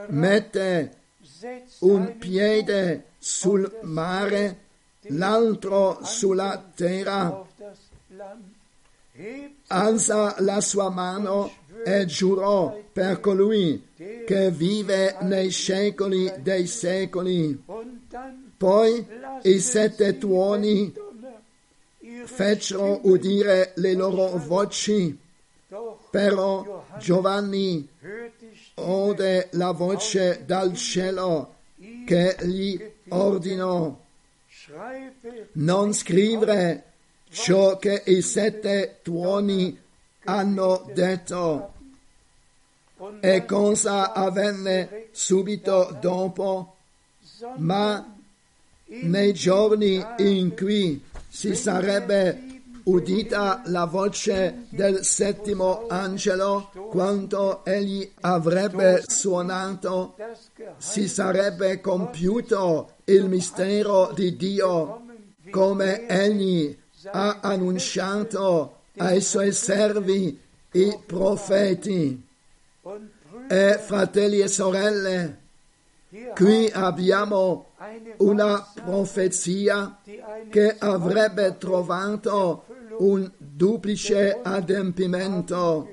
mette 0.08 0.96
un 1.80 2.16
piede 2.18 3.04
sul 3.18 3.70
mare, 3.82 4.58
l'altro 5.08 5.98
sulla 6.02 6.70
terra, 6.74 7.44
alza 9.66 10.36
la 10.38 10.60
sua 10.60 10.90
mano 10.90 11.50
e 11.84 12.06
giurò 12.06 12.80
per 12.92 13.20
colui 13.20 13.88
che 14.26 14.50
vive 14.50 15.16
nei 15.20 15.50
secoli 15.50 16.32
dei 16.38 16.66
secoli. 16.66 17.62
Poi 18.62 19.04
i 19.42 19.58
sette 19.58 20.18
tuoni 20.18 20.94
fecero 22.26 23.00
udire 23.08 23.72
le 23.74 23.94
loro 23.94 24.36
voci, 24.36 25.18
però 26.08 26.84
Giovanni 26.96 27.88
ode 28.74 29.48
la 29.54 29.72
voce 29.72 30.44
dal 30.46 30.76
cielo 30.76 31.54
che 32.06 32.36
gli 32.42 32.80
ordinò 33.08 33.98
non 35.54 35.92
scrivere 35.92 36.84
ciò 37.30 37.78
che 37.78 38.04
i 38.06 38.22
sette 38.22 39.00
tuoni 39.02 39.76
hanno 40.22 40.88
detto. 40.94 41.72
E 43.18 43.44
cosa 43.44 44.12
avvenne 44.12 45.08
subito 45.10 45.98
dopo, 46.00 46.76
ma 47.56 48.20
nei 49.02 49.32
giorni 49.32 50.04
in 50.18 50.54
cui 50.54 51.02
si 51.28 51.54
sarebbe 51.54 52.50
udita 52.84 53.62
la 53.66 53.84
voce 53.84 54.66
del 54.70 55.04
settimo 55.04 55.86
angelo, 55.88 56.70
quando 56.90 57.64
egli 57.64 58.10
avrebbe 58.20 59.02
suonato, 59.06 60.16
si 60.78 61.08
sarebbe 61.08 61.80
compiuto 61.80 62.96
il 63.04 63.28
mistero 63.28 64.12
di 64.14 64.36
Dio, 64.36 65.02
come 65.50 66.06
egli 66.08 66.76
ha 67.10 67.38
annunciato 67.40 68.80
ai 68.98 69.20
suoi 69.20 69.52
servi, 69.52 70.38
i 70.72 70.98
profeti. 71.06 72.26
E 73.48 73.78
fratelli 73.78 74.40
e 74.40 74.48
sorelle, 74.48 75.41
qui 76.34 76.70
abbiamo 76.70 77.72
una 78.18 78.66
profezia 78.84 79.98
che 80.50 80.76
avrebbe 80.78 81.56
trovato 81.56 82.64
un 82.98 83.30
duplice 83.38 84.38
adempimento. 84.42 85.88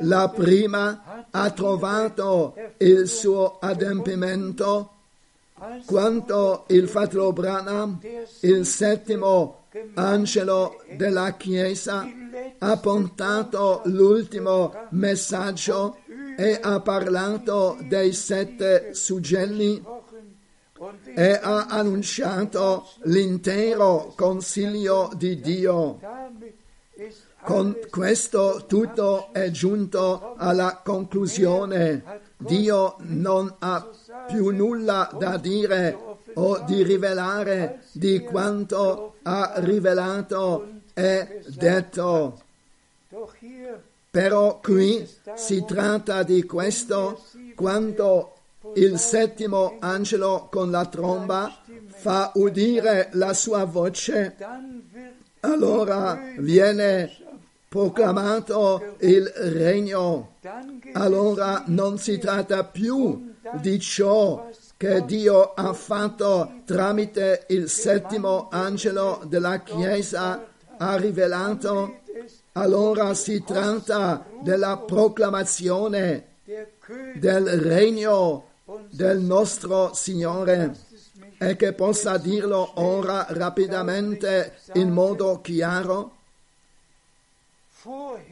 La 0.00 0.30
prima 0.30 1.26
ha 1.30 1.50
trovato 1.50 2.54
il 2.78 3.06
suo 3.06 3.58
adempimento 3.60 4.92
quando 5.84 6.64
il 6.68 6.88
fratello 6.88 7.32
Branham, 7.32 7.98
il 8.40 8.64
settimo 8.64 9.64
angelo 9.94 10.82
della 10.96 11.32
Chiesa, 11.32 12.06
ha 12.58 12.76
portato 12.78 13.82
l'ultimo 13.84 14.72
messaggio 14.90 15.98
e 16.36 16.58
ha 16.62 16.80
parlato 16.80 17.78
dei 17.88 18.12
sette 18.12 18.94
suggelli 18.94 19.82
e 21.14 21.40
ha 21.42 21.66
annunciato 21.66 22.88
l'intero 23.04 24.12
consiglio 24.14 25.10
di 25.14 25.40
Dio. 25.40 25.98
Con 27.42 27.78
questo 27.90 28.64
tutto 28.66 29.32
è 29.32 29.50
giunto 29.50 30.34
alla 30.36 30.80
conclusione. 30.84 32.20
Dio 32.36 32.96
non 32.98 33.54
ha 33.60 33.88
più 34.26 34.50
nulla 34.50 35.08
da 35.18 35.38
dire 35.38 35.96
o 36.34 36.64
di 36.66 36.82
rivelare 36.82 37.82
di 37.92 38.20
quanto 38.20 39.14
ha 39.22 39.54
rivelato 39.56 40.68
e 40.92 41.42
detto. 41.46 42.42
Però 44.16 44.60
qui 44.62 45.06
si 45.34 45.62
tratta 45.66 46.22
di 46.22 46.44
questo 46.44 47.22
quando 47.54 48.32
il 48.76 48.98
settimo 48.98 49.76
angelo 49.78 50.48
con 50.50 50.70
la 50.70 50.86
tromba 50.86 51.54
fa 51.88 52.32
udire 52.36 53.10
la 53.12 53.34
sua 53.34 53.64
voce, 53.64 54.34
allora 55.40 56.18
viene 56.38 57.14
proclamato 57.68 58.96
il 59.00 59.26
regno. 59.26 60.36
Allora 60.94 61.64
non 61.66 61.98
si 61.98 62.16
tratta 62.16 62.64
più 62.64 63.34
di 63.60 63.78
ciò 63.78 64.48
che 64.78 65.04
Dio 65.04 65.52
ha 65.52 65.74
fatto 65.74 66.62
tramite 66.64 67.44
il 67.48 67.68
settimo 67.68 68.48
angelo 68.50 69.20
della 69.26 69.60
Chiesa, 69.60 70.42
ha 70.78 70.96
rivelato. 70.96 72.04
Allora 72.56 73.12
si 73.12 73.44
tratta 73.44 74.24
della 74.40 74.78
proclamazione 74.78 76.36
del 77.14 77.60
regno 77.60 78.44
del 78.88 79.18
nostro 79.18 79.92
Signore 79.92 80.74
e 81.36 81.54
che 81.56 81.74
possa 81.74 82.16
dirlo 82.16 82.80
ora 82.80 83.26
rapidamente 83.28 84.54
in 84.72 84.90
modo 84.90 85.42
chiaro. 85.42 86.14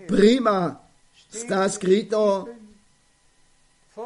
Prima 0.06 0.80
sta 1.28 1.68
scritto 1.68 2.48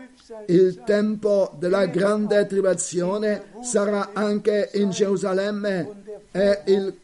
il 0.46 0.84
tempo 0.86 1.52
della 1.58 1.88
grande 1.88 2.46
tribolazione 2.46 3.46
sarà 3.64 4.12
anche 4.14 4.70
in 4.74 4.92
Gerusalemme 4.92 6.04
e 6.32 6.62
il 6.66 6.96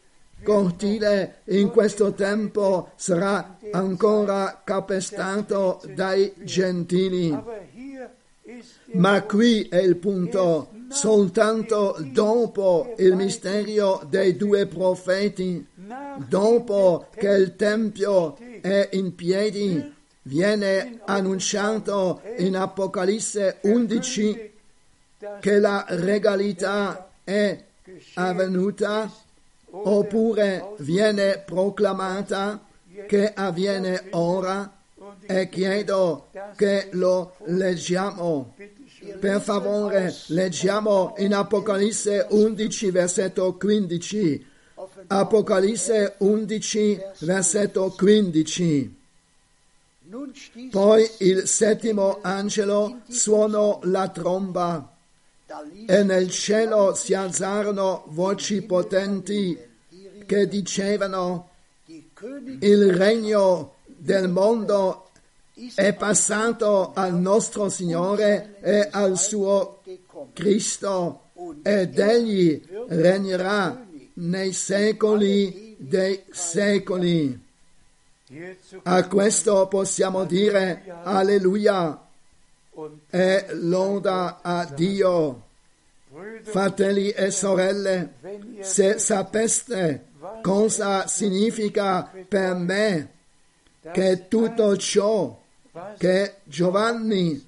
cortile 0.44 1.38
in 1.46 1.70
questo 1.70 2.12
tempo 2.12 2.92
sarà 2.94 3.58
ancora 3.72 4.62
capestato 4.62 5.82
dai 5.96 6.32
gentili. 6.44 7.36
Ma 8.92 9.22
qui 9.22 9.66
è 9.68 9.78
il 9.78 9.96
punto, 9.96 10.68
soltanto 10.88 11.96
dopo 11.98 12.94
il 12.98 13.14
mistero 13.14 14.02
dei 14.08 14.36
due 14.36 14.66
profeti, 14.66 15.66
dopo 16.16 17.06
che 17.14 17.28
il 17.28 17.56
Tempio 17.56 18.36
è 18.60 18.88
in 18.92 19.14
piedi, 19.14 19.94
viene 20.22 21.00
annunciato 21.04 22.20
in 22.36 22.56
Apocalisse 22.56 23.58
11 23.62 24.50
das 25.18 25.40
che 25.40 25.58
la 25.58 25.84
regalità 25.88 27.10
è 27.24 27.64
avvenuta, 28.14 29.10
oppure 29.70 30.74
viene 30.78 31.42
proclamata 31.44 32.64
che 33.06 33.32
avviene 33.32 34.06
ora 34.10 34.72
e 35.26 35.48
chiedo 35.48 36.28
che 36.56 36.88
lo 36.92 37.34
leggiamo. 37.46 38.54
Per 39.18 39.40
favore, 39.40 40.14
leggiamo 40.26 41.14
in 41.18 41.34
Apocalisse 41.34 42.26
11, 42.28 42.90
versetto 42.90 43.54
15. 43.54 44.46
Apocalisse 45.06 46.14
11, 46.18 47.00
versetto 47.20 47.94
15. 47.96 48.96
Nun 50.10 50.32
stieß 50.34 50.70
Poi 50.70 51.06
il 51.18 51.46
settimo 51.46 52.20
angelo 52.22 53.00
suonò 53.08 53.80
la 53.82 54.08
tromba 54.08 54.96
e 55.86 56.02
nel 56.02 56.30
cielo 56.30 56.94
si 56.94 57.14
alzarono 57.14 58.04
voci 58.08 58.62
potenti 58.62 59.58
che 60.26 60.48
dicevano 60.48 61.50
il 62.60 62.92
regno 62.94 63.74
del 63.84 64.28
mondo 64.28 65.07
è 65.74 65.92
passato 65.94 66.92
al 66.94 67.14
nostro 67.14 67.68
Signore 67.68 68.56
e 68.60 68.88
al 68.90 69.18
suo. 69.18 69.80
Cristo 70.32 71.22
ed 71.62 71.98
egli 71.98 72.62
regnerà 72.88 73.86
nei 74.14 74.52
secoli 74.52 75.76
dei 75.78 76.24
secoli. 76.30 77.46
A 78.82 79.06
questo 79.06 79.68
possiamo 79.68 80.24
dire 80.24 80.82
alleluia 81.02 82.06
e 83.10 83.46
loda 83.52 84.40
a 84.42 84.64
Dio. 84.66 85.42
Fratelli 86.42 87.10
e 87.10 87.30
sorelle, 87.30 88.14
se 88.60 88.98
sapeste 88.98 90.06
cosa 90.42 91.06
significa 91.06 92.10
per 92.28 92.54
me 92.54 93.12
che 93.92 94.26
tutto 94.28 94.76
ciò 94.76 95.38
che 95.98 96.36
Giovanni 96.44 97.46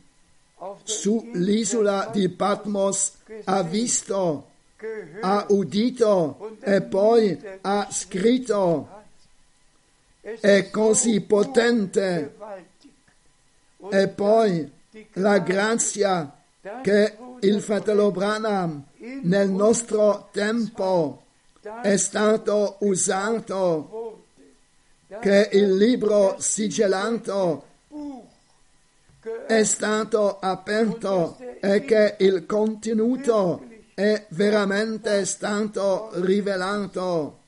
sull'isola 0.83 2.11
di 2.13 2.29
Patmos 2.29 3.13
ha 3.45 3.63
visto, 3.63 4.49
ha 5.21 5.47
udito 5.49 6.57
e 6.61 6.83
poi 6.83 7.41
ha 7.63 7.89
scritto. 7.91 8.99
È 10.21 10.71
così 10.71 11.21
potente. 11.23 12.35
E 13.91 14.09
poi 14.09 14.71
la 15.15 15.39
grazia 15.39 16.37
che 16.83 17.17
il 17.41 17.63
fratello 17.63 18.11
Branham 18.11 18.85
nel 19.23 19.49
nostro 19.49 20.29
tempo 20.31 21.23
è 21.83 21.97
stato 21.97 22.77
usato 22.81 24.25
che 25.21 25.49
il 25.53 25.75
libro 25.77 26.37
sigillato 26.39 27.65
è 29.47 29.65
stato 29.65 30.39
aperto 30.39 31.37
e 31.61 31.85
che 31.85 32.17
il 32.21 32.47
contenuto 32.47 33.67
è 33.95 34.25
veramente 34.29 35.27
stato 35.27 36.11
rivelato. 36.15 37.39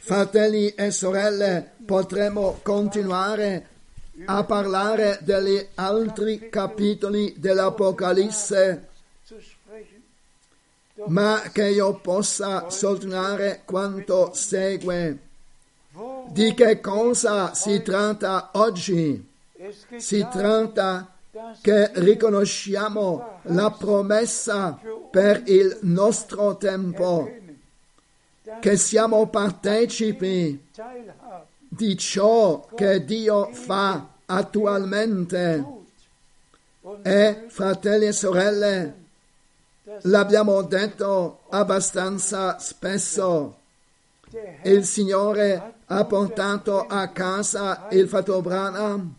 Fratelli 0.00 0.70
e 0.70 0.90
sorelle, 0.90 1.72
potremmo 1.84 2.60
continuare 2.62 3.66
a 4.24 4.42
parlare 4.44 5.18
degli 5.20 5.64
altri 5.74 6.48
capitoli 6.48 7.34
dell'Apocalisse, 7.36 8.88
ma 11.06 11.42
che 11.52 11.68
io 11.68 11.94
possa 12.00 12.70
sottolineare 12.70 13.62
quanto 13.64 14.32
segue. 14.32 15.18
Di 16.28 16.54
che 16.54 16.80
cosa 16.80 17.54
si 17.54 17.82
tratta 17.82 18.50
oggi? 18.54 19.27
Si 19.96 20.24
tratta 20.30 21.14
che 21.60 21.90
riconosciamo 21.94 23.40
la 23.42 23.72
promessa 23.72 24.78
per 25.10 25.42
il 25.46 25.78
nostro 25.82 26.56
tempo, 26.56 27.28
che 28.60 28.76
siamo 28.76 29.26
partecipi 29.26 30.68
di 31.68 31.96
ciò 31.96 32.68
che 32.72 33.04
Dio 33.04 33.50
fa 33.52 34.06
attualmente. 34.26 35.76
E, 37.02 37.44
fratelli 37.48 38.06
e 38.06 38.12
sorelle, 38.12 38.94
l'abbiamo 40.02 40.62
detto 40.62 41.40
abbastanza 41.48 42.58
spesso, 42.60 43.56
il 44.62 44.84
Signore 44.84 45.74
ha 45.84 46.04
portato 46.04 46.86
a 46.86 47.08
casa 47.08 47.88
il 47.90 48.08
fratello 48.08 48.40
Branham 48.40 48.76
an 48.76 49.17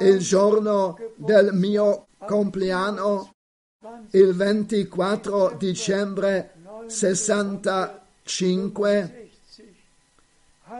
il 0.00 0.18
giorno 0.18 0.98
del 1.16 1.52
mio 1.52 2.06
compleanno, 2.18 3.34
il 4.10 4.34
24 4.34 5.54
dicembre 5.58 6.54
65, 6.86 9.30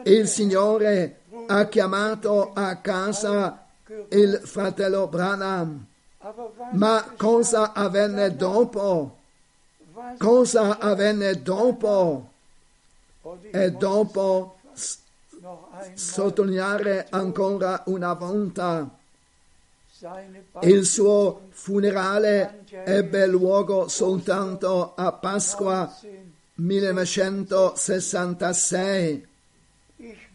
il 0.05 0.29
Signore 0.29 1.21
ha 1.47 1.65
chiamato 1.67 2.53
a 2.53 2.77
casa 2.77 3.67
il 4.11 4.41
fratello 4.43 5.09
Branham. 5.09 5.87
Ma 6.73 7.15
cosa 7.17 7.73
avvenne 7.73 8.37
dopo? 8.37 9.17
Cosa 10.19 10.79
avvenne 10.79 11.43
dopo? 11.43 12.29
E 13.51 13.73
dopo 13.73 14.60
sottolineare 15.95 17.07
ancora 17.11 17.83
una 17.87 18.13
volta, 18.15 18.89
il 20.63 20.87
suo 20.87 21.49
funerale 21.51 22.65
ebbe 22.85 23.27
luogo 23.27 23.89
soltanto 23.89 24.95
a 24.95 25.13
Pasqua 25.13 25.95
1966. 26.55 29.27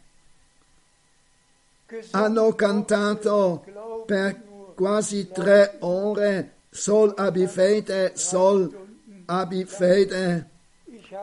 Hanno 2.12 2.54
cantato 2.54 3.64
per 4.06 4.47
quasi 4.78 5.30
tre 5.32 5.78
ore 5.80 6.52
Sol 6.70 7.14
abbi 7.18 7.48
fede, 7.48 8.12
Sol 8.14 8.72
abbi 9.26 9.66
fede. 9.66 10.50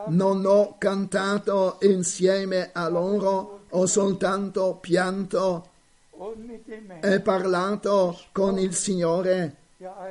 Non 0.07 0.45
ho 0.45 0.75
cantato 0.77 1.77
insieme 1.83 2.71
a 2.73 2.89
loro, 2.89 3.61
ho 3.69 3.85
soltanto 3.85 4.77
pianto 4.81 5.69
e 6.99 7.21
parlato 7.21 8.19
con 8.33 8.59
il 8.59 8.73
Signore. 8.73 9.55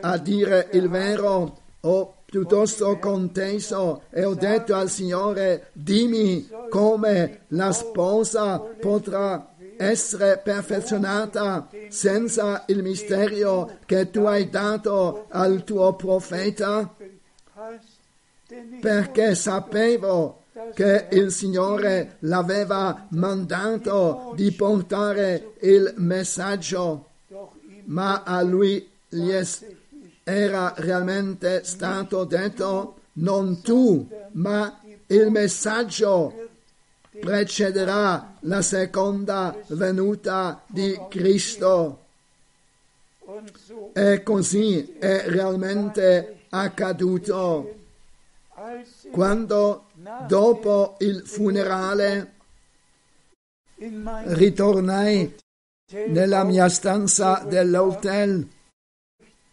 A 0.01 0.16
dire 0.16 0.68
il 0.72 0.88
vero, 0.88 1.59
ho 1.80 2.14
piuttosto 2.24 2.99
conteso 2.99 4.05
e 4.09 4.24
ho 4.24 4.34
detto 4.34 4.74
al 4.74 4.88
Signore, 4.88 5.68
dimmi 5.72 6.49
come 6.70 7.42
la 7.49 7.72
sposa 7.72 8.59
potrà 8.59 9.53
essere 9.77 10.41
perfezionata 10.43 11.68
senza 11.89 12.64
il 12.66 12.83
mistero 12.83 13.79
che 13.87 14.11
tu 14.11 14.25
hai 14.25 14.49
dato 14.49 15.27
al 15.31 15.64
tuo 15.64 15.95
profeta, 15.95 16.95
perché 18.81 19.35
sapevo 19.35 20.43
che 20.75 21.09
il 21.11 21.33
Signore 21.33 22.16
l'aveva 22.20 23.07
mandato 23.11 24.33
di 24.37 24.53
portare 24.53 25.55
il 25.61 25.95
messaggio, 25.97 27.07
ma 27.85 28.22
a 28.22 28.41
lui 28.43 28.89
gli 29.09 29.33
era 30.22 30.72
realmente 30.77 31.62
stato 31.64 32.25
detto 32.25 32.97
non 33.14 33.61
tu, 33.62 34.09
ma 34.33 34.81
il 35.07 35.31
messaggio 35.31 36.43
precederà 37.25 38.37
la 38.41 38.61
seconda 38.61 39.57
venuta 39.68 40.62
di 40.66 40.95
Cristo. 41.09 42.01
E 43.95 44.22
così 44.22 44.97
è 44.99 45.25
realmente 45.29 46.43
accaduto. 46.51 47.77
Quando 49.11 49.87
dopo 50.27 50.97
il 50.99 51.22
funerale 51.25 52.33
ritornai 53.79 55.35
nella 56.09 56.45
mia 56.45 56.68
stanza 56.68 57.43
dell'hotel, 57.49 58.47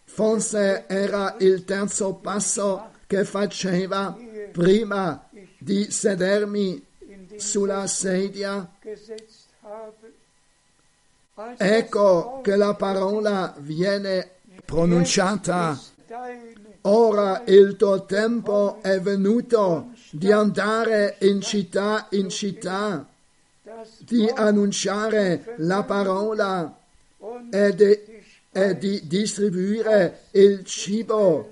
forse 0.04 0.88
era 0.88 1.38
il 1.40 1.64
terzo 1.64 2.16
passo 2.16 2.92
che 3.08 3.24
faceva 3.24 4.18
prima 4.52 5.30
di 5.58 5.90
sedermi 5.90 6.90
sulla 7.38 7.88
sedia. 7.88 8.70
Ecco 11.58 12.42
che 12.42 12.56
la 12.56 12.74
parola 12.76 13.56
viene 13.58 14.32
pronunciata 14.66 15.80
Ora 16.84 17.44
il 17.46 17.76
tuo 17.76 18.06
tempo 18.06 18.80
è 18.82 19.00
venuto 19.00 19.92
di 20.10 20.32
andare 20.32 21.18
in 21.20 21.40
città 21.42 22.08
in 22.12 22.30
città, 22.30 23.08
di 24.00 24.28
annunciare 24.28 25.56
la 25.58 25.84
parola 25.84 26.76
e 27.52 27.76
di, 27.76 28.00
e 28.52 28.78
di 28.78 29.08
distribuire 29.08 30.24
il 30.32 30.66
cibo 30.66 31.50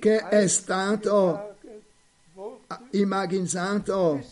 che 0.00 0.26
è 0.28 0.46
stato 0.46 1.56
immaginato. 2.92 4.24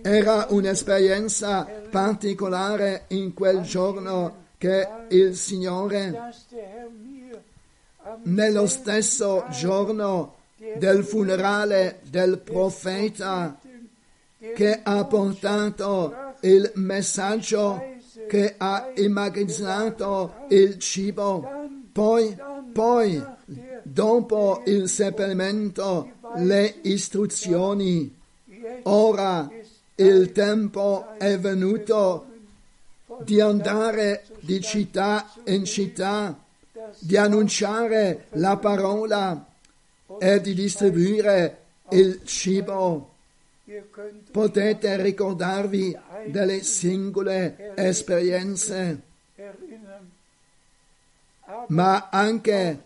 Era 0.00 0.46
un'esperienza 0.48 1.66
particolare 1.90 3.04
in 3.08 3.34
quel 3.34 3.60
giorno 3.60 4.44
che 4.56 4.88
il 5.08 5.36
Signore, 5.36 6.32
nello 8.22 8.66
stesso 8.66 9.44
giorno 9.50 10.36
del 10.78 11.04
funerale 11.04 12.00
del 12.04 12.38
profeta, 12.38 13.58
che 14.54 14.80
ha 14.82 15.04
portato 15.04 16.34
il 16.40 16.70
messaggio, 16.76 17.96
che 18.26 18.54
ha 18.56 18.90
immaginato 18.94 20.46
il 20.48 20.78
cibo, 20.78 21.46
poi, 21.92 22.34
poi, 22.72 23.22
dopo 23.82 24.62
il 24.64 24.88
seppellimento, 24.88 26.12
le 26.36 26.76
istruzioni. 26.82 28.14
Ora 28.84 29.48
il 29.96 30.32
tempo 30.32 31.14
è 31.18 31.38
venuto 31.38 32.26
di 33.22 33.40
andare 33.40 34.24
di 34.40 34.60
città 34.60 35.32
in 35.44 35.64
città, 35.64 36.38
di 36.98 37.16
annunciare 37.16 38.26
la 38.32 38.56
parola 38.56 39.46
e 40.18 40.40
di 40.40 40.54
distribuire 40.54 41.62
il 41.90 42.20
cibo. 42.24 43.12
Potete 44.30 45.00
ricordarvi 45.02 45.96
delle 46.26 46.62
singole 46.62 47.72
esperienze, 47.74 49.00
ma 51.68 52.08
anche 52.10 52.82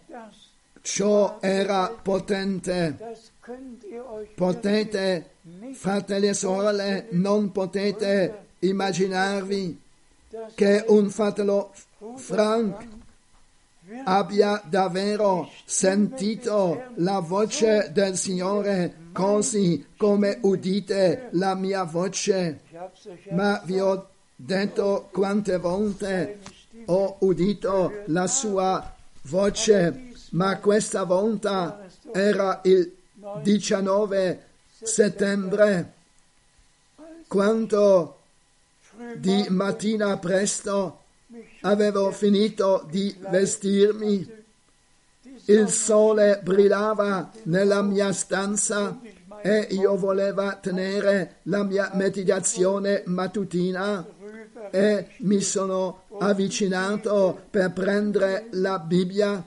ciò 0.81 1.39
era 1.41 1.89
potente. 1.89 3.19
Potete, 4.35 5.31
fratelli 5.73 6.29
e 6.29 6.35
sorelle, 6.35 7.09
non 7.11 7.51
potete 7.53 8.47
immaginarvi 8.61 9.81
che 10.55 10.85
un 10.89 11.11
fratello 11.11 11.73
Frank 12.17 12.87
abbia 14.05 14.63
davvero 14.65 15.49
sentito 15.65 16.85
la 16.97 17.19
voce 17.19 17.91
del 17.93 18.17
Signore 18.17 18.95
così 19.13 19.87
come 19.97 20.39
udite 20.43 21.29
la 21.33 21.55
mia 21.55 21.83
voce. 21.85 22.61
Ma 23.31 23.61
vi 23.65 23.81
ho 23.81 24.09
detto 24.37 25.09
quante 25.13 25.59
volte 25.59 26.39
ho 26.87 27.17
udito 27.21 28.03
la 28.07 28.27
sua 28.27 28.95
voce, 29.23 30.13
ma 30.31 30.59
questa 30.59 31.05
volta 31.05 31.87
era 32.13 32.61
il 32.65 32.99
19 33.43 34.45
settembre, 34.83 35.93
quando 37.29 38.19
di 39.17 39.47
mattina 39.49 40.17
presto 40.19 41.03
avevo 41.63 42.11
finito 42.11 42.87
di 42.91 43.15
vestirmi. 43.29 44.39
Il 45.47 45.69
sole 45.69 46.41
brillava 46.43 47.31
nella 47.45 47.83
mia 47.83 48.13
stanza 48.13 49.01
e 49.43 49.69
io 49.71 49.97
volevo 49.97 50.59
tenere 50.61 51.37
la 51.45 51.63
mia 51.63 51.91
meditazione 51.95 53.03
mattutina 53.07 54.07
e 54.71 55.09
mi 55.19 55.41
sono 55.41 56.03
avvicinato 56.19 57.47
per 57.51 57.73
prendere 57.73 58.49
la 58.51 58.79
Bibbia 58.79 59.45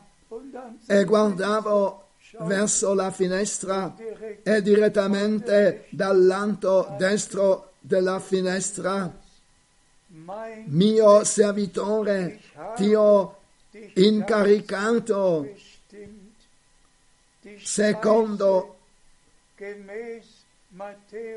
e 0.87 1.03
guardavo 1.03 2.02
verso 2.39 2.93
la 2.93 3.11
finestra 3.11 3.95
e 4.41 4.61
direttamente 4.61 5.85
dal 5.89 6.25
lato 6.25 6.95
destro 6.97 7.73
della 7.79 8.19
finestra. 8.19 9.21
Mio 10.65 11.23
servitore 11.23 12.39
ti 12.75 12.93
ho 12.93 13.37
incaricato 13.95 15.49
secondo 17.57 18.77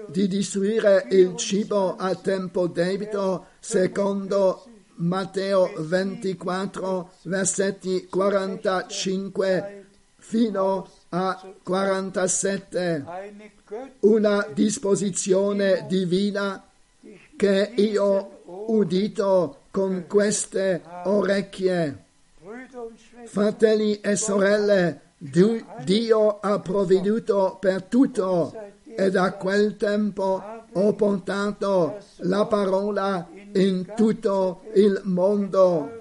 di 0.08 0.28
distribuire 0.28 1.06
il 1.10 1.36
cibo 1.36 1.96
a 1.96 2.14
tempo 2.14 2.66
debito 2.66 3.46
secondo 3.60 4.66
Matteo 4.96 5.72
24 5.76 7.12
versetti 7.22 8.06
45 8.06 9.85
fino 10.26 10.88
a 11.10 11.40
47 11.62 13.04
eine 13.06 13.52
Göttin, 13.64 13.92
una 14.00 14.44
disposizione 14.52 15.84
divina 15.88 16.64
che 17.36 17.72
io 17.76 18.40
ho 18.44 18.72
udito 18.72 19.60
con 19.70 20.06
queste 20.08 20.82
orecchie 21.04 22.04
Fratelli 23.26 24.00
e 24.00 24.16
sorelle, 24.16 25.00
Dio 25.18 26.40
ha 26.40 26.58
provveduto 26.60 27.56
per 27.60 27.84
tutto 27.84 28.52
e 28.84 29.10
da 29.10 29.32
quel 29.32 29.76
tempo 29.76 30.42
ho 30.72 30.92
portato 30.94 31.98
la 32.18 32.46
parola 32.46 33.28
in 33.54 33.92
tutto 33.94 34.62
il 34.74 35.00
mondo. 35.04 35.95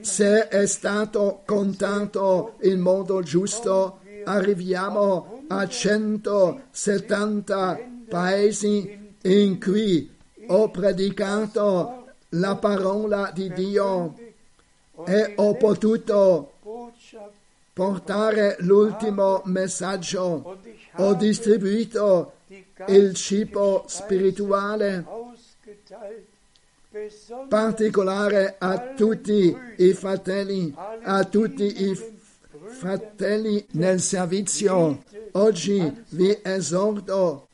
Se 0.00 0.48
è 0.48 0.66
stato 0.66 1.42
contato 1.44 2.54
in 2.62 2.80
modo 2.80 3.22
giusto, 3.22 4.00
arriviamo 4.24 5.44
a 5.48 5.66
170 5.66 7.80
paesi 8.08 9.14
in 9.22 9.60
cui 9.60 10.16
ho 10.46 10.70
predicato 10.70 12.06
la 12.30 12.56
parola 12.56 13.30
di 13.34 13.52
Dio 13.52 14.14
e 15.06 15.34
ho 15.36 15.54
potuto 15.56 16.52
portare 17.72 18.56
l'ultimo 18.60 19.42
messaggio. 19.46 20.58
Ho 20.96 21.14
distribuito 21.14 22.34
il 22.86 23.14
cibo 23.14 23.84
spirituale 23.86 25.04
particolare 27.48 28.56
a 28.58 28.94
tutti 28.94 29.56
i 29.76 29.92
fratelli, 29.92 30.74
a 31.02 31.24
tutti 31.24 31.88
i 31.88 31.96
fratelli 32.66 33.64
nel 33.72 34.00
servizio. 34.00 35.04
Oggi 35.32 36.04
vi 36.08 36.36
esorto 36.42 37.48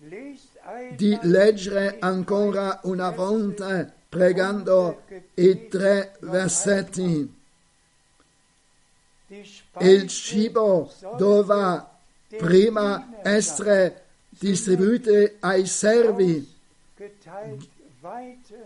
di 0.95 1.19
leggere 1.23 1.97
ancora 2.01 2.81
una 2.85 3.11
volta 3.11 3.93
pregando 4.09 5.03
i 5.35 5.69
tre 5.69 6.17
versetti. 6.21 7.35
Il 9.81 10.07
cibo 10.09 10.91
doveva 11.19 11.99
prima 12.39 13.19
essere 13.23 14.05
distribuito 14.31 15.11
ai 15.41 15.67
servi, 15.67 16.55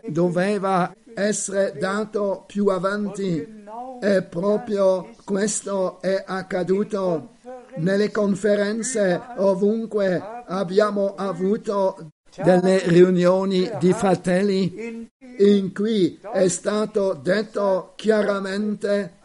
doveva 0.07 0.95
essere 1.15 1.75
dato 1.79 2.45
più 2.47 2.67
avanti 2.69 3.65
e 4.01 4.23
proprio 4.23 5.11
questo 5.25 6.01
è 6.01 6.23
accaduto. 6.27 7.37
Nelle 7.77 8.11
conferenze 8.11 9.21
ovunque 9.37 10.21
abbiamo 10.47 11.15
avuto 11.15 12.11
delle 12.43 12.83
riunioni 12.87 13.71
di 13.79 13.93
fratelli 13.93 15.09
in 15.39 15.73
cui 15.73 16.19
è 16.33 16.49
stato 16.49 17.15
detto 17.15 17.93
chiaramente 17.97 19.19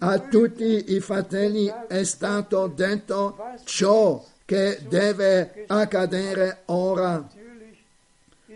a 0.00 0.18
tutti 0.18 0.94
i 0.94 1.00
fratelli 1.00 1.72
è 1.88 2.02
stato 2.04 2.66
detto 2.66 3.36
ciò 3.64 4.24
che 4.44 4.80
deve 4.88 5.64
accadere 5.68 6.62
ora. 6.66 7.24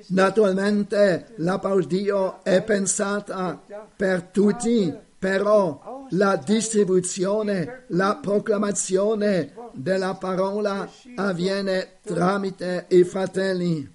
Naturalmente 0.08 1.34
la 1.36 1.60
Dio 1.86 2.42
è 2.42 2.62
pensata 2.62 3.60
per 3.96 4.22
tutti, 4.22 4.94
però 5.18 6.06
la 6.10 6.36
distribuzione, 6.36 7.84
la 7.88 8.18
proclamazione 8.20 9.52
della 9.72 10.14
parola 10.14 10.88
avviene 11.16 11.98
tramite 12.02 12.86
i 12.88 13.04
fratelli. 13.04 13.92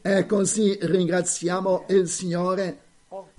E 0.00 0.26
così 0.26 0.78
ringraziamo 0.80 1.84
il 1.88 2.08
Signore 2.08 2.78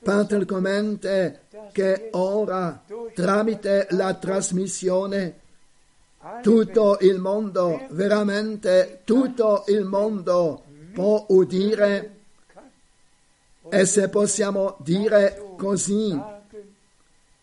particolarmente 0.04 1.42
che 1.72 2.10
ora, 2.12 2.84
tramite 3.16 3.88
la 3.92 4.14
trasmissione, 4.14 5.40
tutto 6.42 6.98
il 7.02 7.20
mondo, 7.20 7.88
veramente 7.90 9.02
tutto 9.04 9.64
il 9.68 9.84
mondo 9.86 10.63
può 10.94 11.26
udire 11.30 12.12
e 13.70 13.86
se 13.86 14.10
possiamo 14.10 14.76
dire 14.80 15.56
così, 15.58 16.20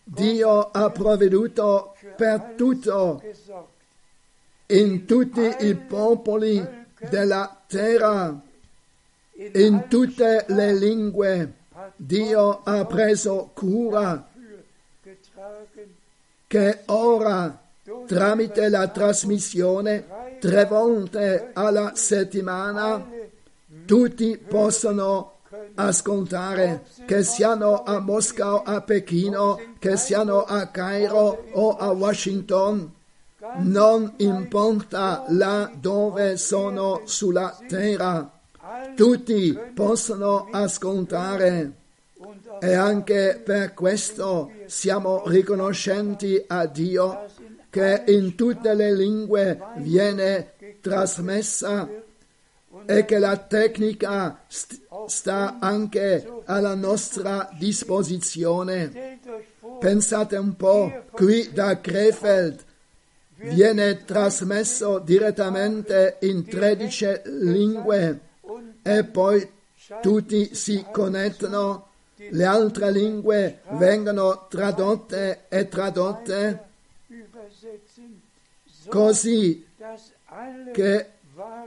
Dio 0.03 0.71
ha 0.71 0.89
provveduto 0.89 1.95
per 2.15 2.53
tutto 2.55 3.21
in 4.67 5.05
tutti 5.05 5.55
i 5.59 5.75
popoli 5.75 6.85
della 7.09 7.61
terra, 7.67 8.39
In, 9.53 9.87
tutte 9.87 10.45
le 10.49 10.73
lingue. 10.73 11.53
Dio 11.95 12.61
ha 12.63 12.85
preso 12.85 13.49
cura 13.53 14.29
che 16.47 16.81
ora, 16.85 17.59
tramite 18.05 18.69
la 18.69 18.87
trasmissione, 18.87 20.05
tre 20.39 20.65
volte 20.65 21.51
alla 21.53 21.93
settimana, 21.95 23.07
tutti 23.85 24.37
possono 24.37 25.39
ascoltare, 25.75 26.83
che 27.05 27.23
siano 27.23 27.83
a 27.83 27.99
Mosca 27.99 28.55
o 28.55 28.63
a 28.63 28.81
Pechino, 28.81 29.59
che 29.79 29.97
siano 29.97 30.43
a 30.43 30.67
Cairo 30.67 31.45
o 31.53 31.75
a 31.75 31.91
Washington, 31.91 32.91
non 33.57 34.13
importa 34.17 35.25
là 35.29 35.71
dove 35.73 36.37
sono 36.37 37.01
sulla 37.05 37.57
terra, 37.67 38.31
tutti 38.95 39.57
possono 39.73 40.47
ascoltare. 40.51 41.73
E 42.59 42.73
anche 42.73 43.41
per 43.43 43.73
questo 43.73 44.51
siamo 44.67 45.23
riconoscenti 45.25 46.43
a 46.47 46.67
Dio 46.67 47.25
che 47.71 48.03
in 48.07 48.35
tutte 48.35 48.75
le 48.75 48.93
lingue 48.93 49.59
viene 49.77 50.53
trasmessa 50.79 51.89
e 52.85 53.05
che 53.05 53.17
la 53.19 53.37
tecnica 53.37 54.43
st- 54.47 54.79
sta 55.07 55.57
anche 55.59 56.41
alla 56.45 56.75
nostra 56.75 57.49
disposizione. 57.57 59.19
Pensate 59.79 60.35
un 60.37 60.55
po', 60.55 61.05
qui 61.11 61.51
da 61.51 61.79
Krefeld 61.79 62.63
viene 63.35 64.05
trasmesso 64.05 64.99
direttamente 64.99 66.17
in 66.21 66.45
13 66.45 67.21
lingue 67.25 68.19
e 68.83 69.03
poi 69.03 69.49
tutti 70.01 70.53
si 70.53 70.85
connettono, 70.91 71.87
le 72.15 72.45
altre 72.45 72.91
lingue 72.91 73.61
vengono 73.71 74.45
tradotte 74.47 75.45
e 75.49 75.67
tradotte 75.67 76.69
così 78.87 79.65
che 80.71 81.09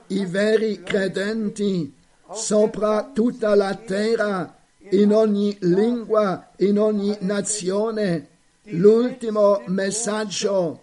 i 0.09 0.27
veri 0.27 0.83
credenti 0.83 1.93
sopra 2.33 3.11
tutta 3.15 3.55
la 3.55 3.75
terra, 3.75 4.57
in 4.91 5.13
ogni 5.13 5.57
lingua, 5.61 6.51
in 6.59 6.79
ogni 6.79 7.17
nazione, 7.21 8.29
l'ultimo 8.65 9.63
messaggio 9.67 10.83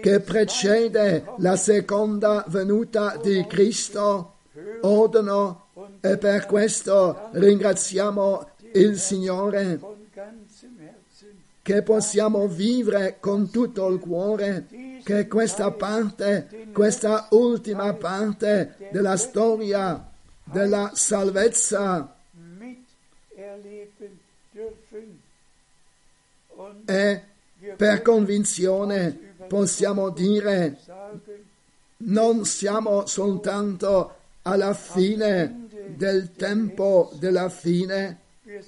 che 0.00 0.20
precede 0.20 1.24
la 1.38 1.56
seconda 1.56 2.44
venuta 2.48 3.16
di 3.22 3.44
Cristo 3.46 4.36
odono 4.80 5.66
e 6.00 6.16
per 6.16 6.46
questo 6.46 7.28
ringraziamo 7.32 8.48
il 8.72 8.98
Signore 8.98 9.80
che 11.62 11.82
possiamo 11.82 12.46
vivere 12.46 13.16
con 13.20 13.50
tutto 13.50 13.88
il 13.88 13.98
cuore 13.98 14.66
che 15.04 15.28
questa 15.28 15.70
parte, 15.70 16.68
questa 16.72 17.28
ultima 17.30 17.92
parte 17.94 18.88
della 18.90 19.16
storia 19.16 20.10
della 20.42 20.90
salvezza 20.94 22.16
e 26.86 27.22
per 27.76 28.02
convinzione 28.02 29.34
possiamo 29.48 30.10
dire 30.10 30.78
non 31.98 32.44
siamo 32.44 33.06
soltanto 33.06 34.16
alla 34.42 34.74
fine 34.74 35.68
del 35.96 36.34
tempo 36.34 37.10
della 37.14 37.48
fine, 37.48 38.18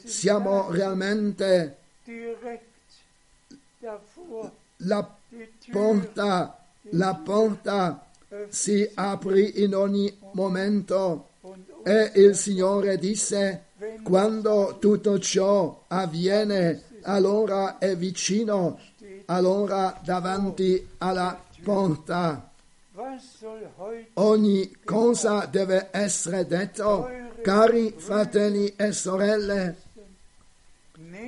siamo 0.05 0.71
realmente 0.71 1.77
la 4.79 5.16
porta, 5.71 6.59
la 6.91 7.15
porta 7.15 8.07
si 8.49 8.89
aprì 8.95 9.63
in 9.63 9.75
ogni 9.75 10.17
momento 10.33 11.29
e 11.85 12.13
il 12.17 12.35
Signore 12.35 12.99
disse, 12.99 13.67
quando 14.03 14.77
tutto 14.81 15.19
ciò 15.19 15.85
avviene, 15.89 16.83
allora 17.03 17.79
è 17.79 17.97
vicino, 17.97 18.79
allora 19.27 20.01
davanti 20.03 20.89
alla 20.99 21.41
porta. 21.63 22.51
Ogni 24.15 24.77
cosa 24.85 25.47
deve 25.47 25.89
essere 25.93 26.47
detto, 26.47 27.09
cari 27.43 27.95
fratelli 27.97 28.75
e 28.75 28.93
sorelle, 28.93 29.77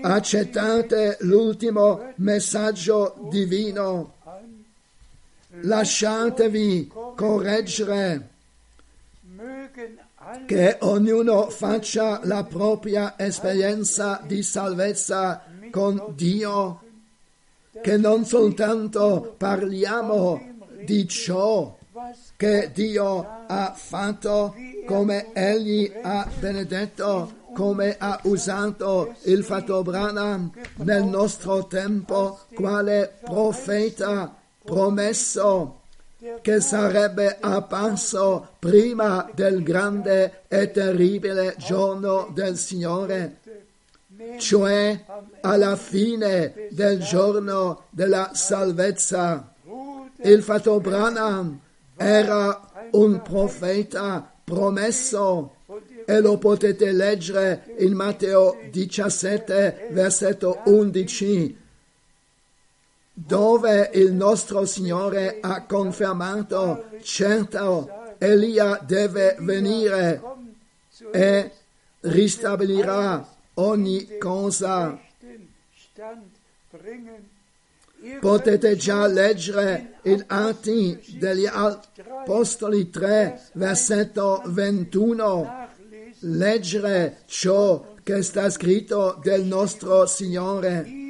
accettate 0.01 1.16
l'ultimo 1.20 2.12
messaggio 2.16 3.14
divino, 3.30 4.14
lasciatevi 5.61 6.90
correggere, 7.14 8.28
che 10.46 10.76
ognuno 10.80 11.49
faccia 11.49 12.20
la 12.24 12.44
propria 12.44 13.14
esperienza 13.16 14.20
di 14.26 14.42
salvezza 14.42 15.44
con 15.70 16.12
Dio, 16.14 16.82
che 17.80 17.96
non 17.96 18.24
soltanto 18.24 19.34
parliamo 19.36 20.57
di 20.84 21.07
ciò 21.09 21.76
che 22.36 22.70
Dio 22.72 23.26
ha 23.46 23.72
fatto, 23.74 24.55
come 24.86 25.32
Egli 25.32 25.90
ha 26.03 26.28
benedetto, 26.38 27.38
come 27.59 27.96
ha 27.98 28.20
usato 28.22 29.16
il 29.24 29.42
Fatto 29.42 29.82
Branham 29.82 30.48
nel 30.76 31.02
nostro 31.02 31.66
tempo, 31.66 32.38
quale 32.54 33.18
profeta 33.24 34.32
promesso 34.64 35.80
che 36.40 36.61
sarebbe 36.61 37.36
apparso 37.40 38.50
prima 38.61 39.28
del 39.34 39.64
grande 39.64 40.42
e 40.46 40.70
terribile 40.70 41.56
giorno 41.59 42.30
del 42.32 42.56
Signore, 42.56 43.38
cioè 44.38 45.04
alla 45.40 45.74
fine 45.74 46.68
del 46.70 47.00
giorno 47.00 47.86
della 47.90 48.30
salvezza. 48.34 49.52
Il 50.22 50.44
Fatto 50.44 50.78
Branham 50.78 51.59
era 51.96 52.88
un 52.92 53.20
profeta 53.20 54.32
promesso 54.44 55.54
e 56.09 56.20
lo 56.20 56.38
potete 56.38 56.90
leggere 56.90 57.74
in 57.80 57.92
Matteo 57.92 58.56
17, 58.70 59.88
versetto 59.90 60.62
11, 60.64 61.54
dove 63.12 63.90
il 63.92 64.14
nostro 64.14 64.64
Signore 64.64 65.36
ha 65.42 65.66
confermato, 65.66 66.86
certo, 67.02 68.14
Elia 68.16 68.80
deve 68.86 69.36
venire 69.40 70.22
e 71.12 71.50
ristabilirà 72.00 73.28
ogni 73.54 74.16
cosa. 74.16 74.98
Potete 78.20 78.76
già 78.76 79.06
leggere 79.06 79.98
in 80.04 80.24
Atti 80.26 81.16
degli 81.18 81.46
Apostoli 81.46 82.88
3, 82.88 83.48
versetto 83.54 84.40
21, 84.46 85.57
nachlesen, 85.57 85.57
leggere 86.21 87.19
ciò 87.27 87.95
che 88.03 88.23
sta 88.23 88.49
scritto 88.51 89.19
del 89.23 89.45
nostro 89.45 90.07
Signore. 90.07 91.09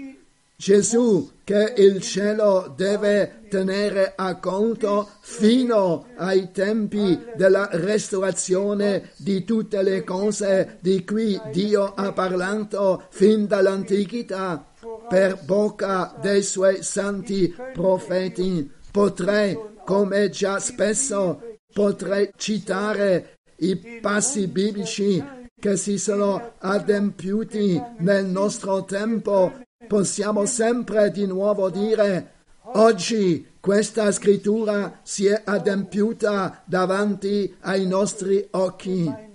Gesù 0.56 1.30
che 1.44 1.74
il 1.76 2.00
cielo 2.02 2.74
deve 2.76 3.42
tenere 3.48 4.14
a 4.16 4.34
conto 4.40 5.08
fino 5.20 6.06
ai 6.16 6.50
tempi 6.50 7.16
della 7.36 7.68
restaurazione 7.70 9.10
di 9.18 9.44
tutte 9.44 9.80
le 9.82 10.02
cose 10.02 10.78
di 10.80 11.04
cui 11.04 11.40
Dio 11.52 11.94
ha 11.94 12.12
parlato 12.12 13.04
fin 13.10 13.46
dall'antichità 13.46 14.66
per 15.08 15.42
bocca 15.44 16.16
dei 16.20 16.42
suoi 16.42 16.82
santi 16.82 17.54
profeti. 17.72 18.68
Potrei, 18.90 19.56
come 19.84 20.28
già 20.28 20.58
spesso, 20.58 21.58
potrei 21.72 22.30
citare 22.36 23.37
i 23.58 23.76
passi 24.00 24.46
biblici 24.46 25.22
che 25.58 25.76
si 25.76 25.98
sono 25.98 26.52
adempiuti 26.58 27.80
nel 27.98 28.26
nostro 28.26 28.84
tempo 28.84 29.52
possiamo 29.86 30.44
sempre 30.44 31.10
di 31.10 31.26
nuovo 31.26 31.70
dire, 31.70 32.34
oggi 32.74 33.46
questa 33.58 34.12
scrittura 34.12 35.00
si 35.02 35.26
è 35.26 35.42
adempiuta 35.44 36.62
davanti 36.64 37.56
ai 37.60 37.86
nostri 37.86 38.46
occhi. 38.52 39.26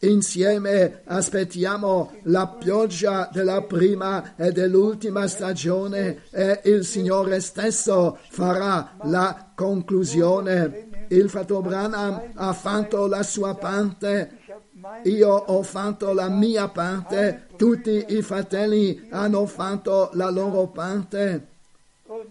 Insieme 0.00 1.02
aspettiamo 1.04 2.12
la 2.24 2.48
pioggia 2.48 3.30
della 3.32 3.62
prima 3.62 4.34
e 4.34 4.50
dell'ultima 4.50 5.28
stagione 5.28 6.22
e 6.30 6.60
il 6.64 6.84
Signore 6.84 7.40
stesso 7.40 8.18
farà 8.28 8.96
la 9.04 9.52
conclusione. 9.54 10.91
Il 11.12 11.28
fratello 11.28 11.60
Branham 11.60 12.22
ha 12.36 12.54
fatto 12.54 13.06
la 13.06 13.22
sua 13.22 13.54
parte, 13.54 14.38
io 15.02 15.28
ho 15.28 15.62
fatto 15.62 16.14
la 16.14 16.30
mia 16.30 16.68
parte, 16.68 17.48
tutti 17.56 18.06
i 18.08 18.22
fratelli 18.22 19.08
hanno 19.10 19.44
fatto 19.44 20.08
la 20.14 20.30
loro 20.30 20.68
parte. 20.68 21.48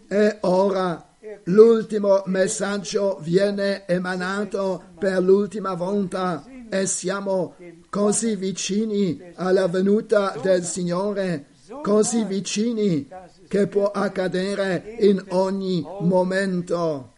E 0.08 0.38
ora 0.42 1.10
l'ultimo 1.44 2.24
messaggio 2.26 3.20
viene 3.22 3.86
emanato 3.86 4.82
per 4.98 5.22
l'ultima 5.22 5.76
volta 5.76 6.44
e 6.68 6.88
siamo 6.88 7.54
così 7.88 8.36
vicini 8.36 9.22
alla 9.36 9.68
venuta 9.68 10.36
del 10.42 10.64
Signore, 10.64 11.50
così 11.84 12.24
vicini 12.24 13.08
che 13.48 13.68
può 13.68 13.92
accadere 13.92 14.96
in 15.02 15.24
ogni 15.30 15.86
momento, 16.00 17.11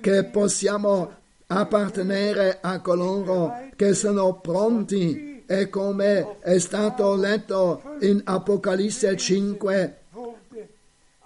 che 0.00 0.24
possiamo 0.24 1.10
appartenere 1.46 2.58
a 2.60 2.80
coloro 2.80 3.52
che 3.76 3.94
sono 3.94 4.40
pronti 4.40 5.44
e 5.46 5.68
come 5.68 6.38
è 6.40 6.58
stato 6.58 7.14
letto 7.16 7.82
in 8.00 8.20
Apocalisse 8.24 9.16
5 9.16 9.96
wurde 10.12 10.68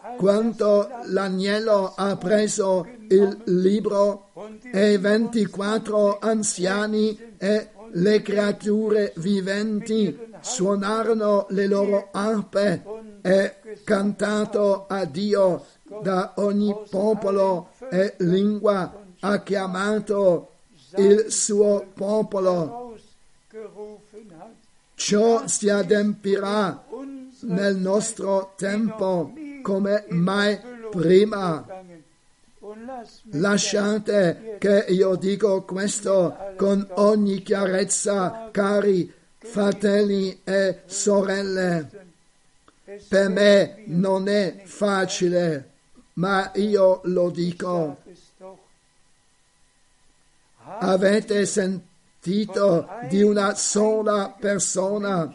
all 0.02 0.16
quando 0.16 0.88
l'agnello 1.04 1.92
ha 1.94 2.16
preso 2.16 2.86
il 3.08 3.42
libro 3.44 4.30
e 4.72 4.92
i 4.92 4.98
24 4.98 6.18
anziani 6.18 7.34
e 7.38 7.68
le 7.92 8.22
creature 8.22 9.12
viventi 9.16 10.18
suonarono 10.40 11.46
le 11.50 11.66
loro 11.66 12.08
arpe 12.12 12.82
e 13.22 13.56
cantato 13.84 14.86
a 14.86 15.04
Dio 15.04 15.64
da 16.02 16.32
ogni 16.36 16.74
popolo 16.90 17.70
e 17.90 18.14
lingua 18.18 19.04
ha 19.20 19.42
chiamato 19.42 20.50
il 20.96 21.26
suo 21.30 21.86
popolo. 21.94 22.96
Ciò 24.94 25.46
si 25.46 25.68
adempirà 25.68 26.84
nel 27.40 27.76
nostro 27.76 28.54
tempo 28.56 29.32
come 29.62 30.04
mai 30.08 30.58
prima. 30.90 31.64
Lasciate 33.32 34.56
che 34.58 34.86
io 34.88 35.14
dico 35.16 35.62
questo 35.62 36.54
con 36.56 36.86
ogni 36.94 37.42
chiarezza, 37.42 38.48
cari 38.50 39.12
fratelli 39.38 40.40
e 40.42 40.80
sorelle. 40.86 41.88
Per 43.08 43.28
me 43.28 43.82
non 43.86 44.28
è 44.28 44.62
facile, 44.64 45.70
ma 46.16 46.50
io 46.54 47.00
lo 47.04 47.30
dico. 47.30 47.98
Avete 50.78 51.46
sentito 51.46 52.88
di 53.08 53.22
una 53.22 53.54
sola 53.54 54.34
persona, 54.38 55.32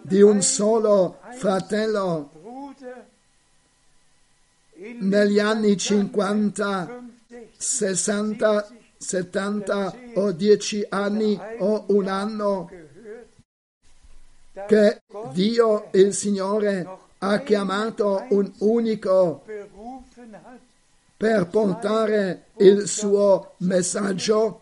di 0.00 0.22
un 0.22 0.40
solo 0.42 1.18
fratello 1.32 2.30
negli 5.00 5.38
anni 5.38 5.76
50 5.76 7.00
50, 7.56 7.56
60, 7.56 8.68
70 8.98 9.96
o 10.14 10.32
10 10.32 10.86
anni 10.90 11.38
o 11.58 11.84
un 11.88 12.08
anno 12.08 12.70
che 14.66 15.02
Dio 15.32 15.88
il 15.92 16.12
Signore 16.12 16.86
ha 17.24 17.38
chiamato 17.38 18.26
un 18.30 18.50
unico 18.58 19.44
per 21.16 21.46
portare 21.46 22.46
il 22.58 22.88
suo 22.88 23.54
messaggio. 23.58 24.60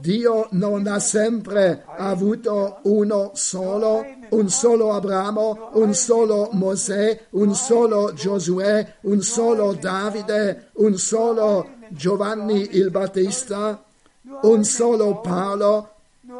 Dio 0.00 0.48
non 0.52 0.86
ha 0.86 0.98
sempre 0.98 1.84
avuto 1.86 2.78
uno 2.84 3.32
solo, 3.34 4.02
un 4.30 4.48
solo 4.48 4.94
Abramo, 4.94 5.70
un 5.74 5.92
solo 5.92 6.48
Mosè, 6.52 7.26
un 7.30 7.54
solo 7.54 8.14
Giosuè, 8.14 8.94
un 9.02 9.20
solo 9.20 9.74
Davide, 9.74 10.70
un 10.76 10.96
solo 10.96 11.68
Giovanni 11.90 12.76
il 12.76 12.90
Battista, 12.90 13.84
un 14.40 14.64
solo 14.64 15.20
Paolo, 15.20 15.90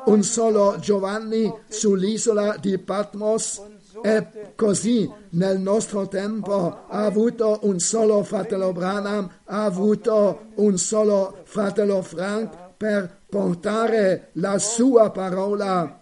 un 0.07 0.23
solo 0.23 0.79
Giovanni 0.79 1.53
sull'isola 1.69 2.57
di 2.59 2.79
Patmos 2.79 3.75
e 4.03 4.53
così 4.55 5.11
nel 5.31 5.59
nostro 5.59 6.09
tempo 6.09 6.85
ha 6.89 7.05
avuto 7.05 7.61
un 7.63 7.79
solo 7.79 8.23
fratello 8.23 8.73
Branham, 8.73 9.29
ha 9.45 9.65
avuto 9.65 10.47
un 10.57 10.77
solo 10.79 11.41
fratello 11.45 12.03
Frank 12.03 12.75
per 12.77 13.23
portare 13.29 14.31
la 14.35 14.59
sua 14.59 15.11
parola 15.11 16.01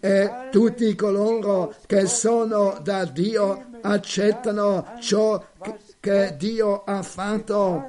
e 0.00 0.30
tutti 0.50 0.94
coloro 0.94 1.74
che 1.86 2.06
sono 2.06 2.78
da 2.82 3.04
Dio 3.04 3.66
accettano 3.80 4.84
ciò 5.00 5.42
che- 6.00 6.34
Dio 6.36 6.82
ha 6.84 7.02
fatto 7.02 7.86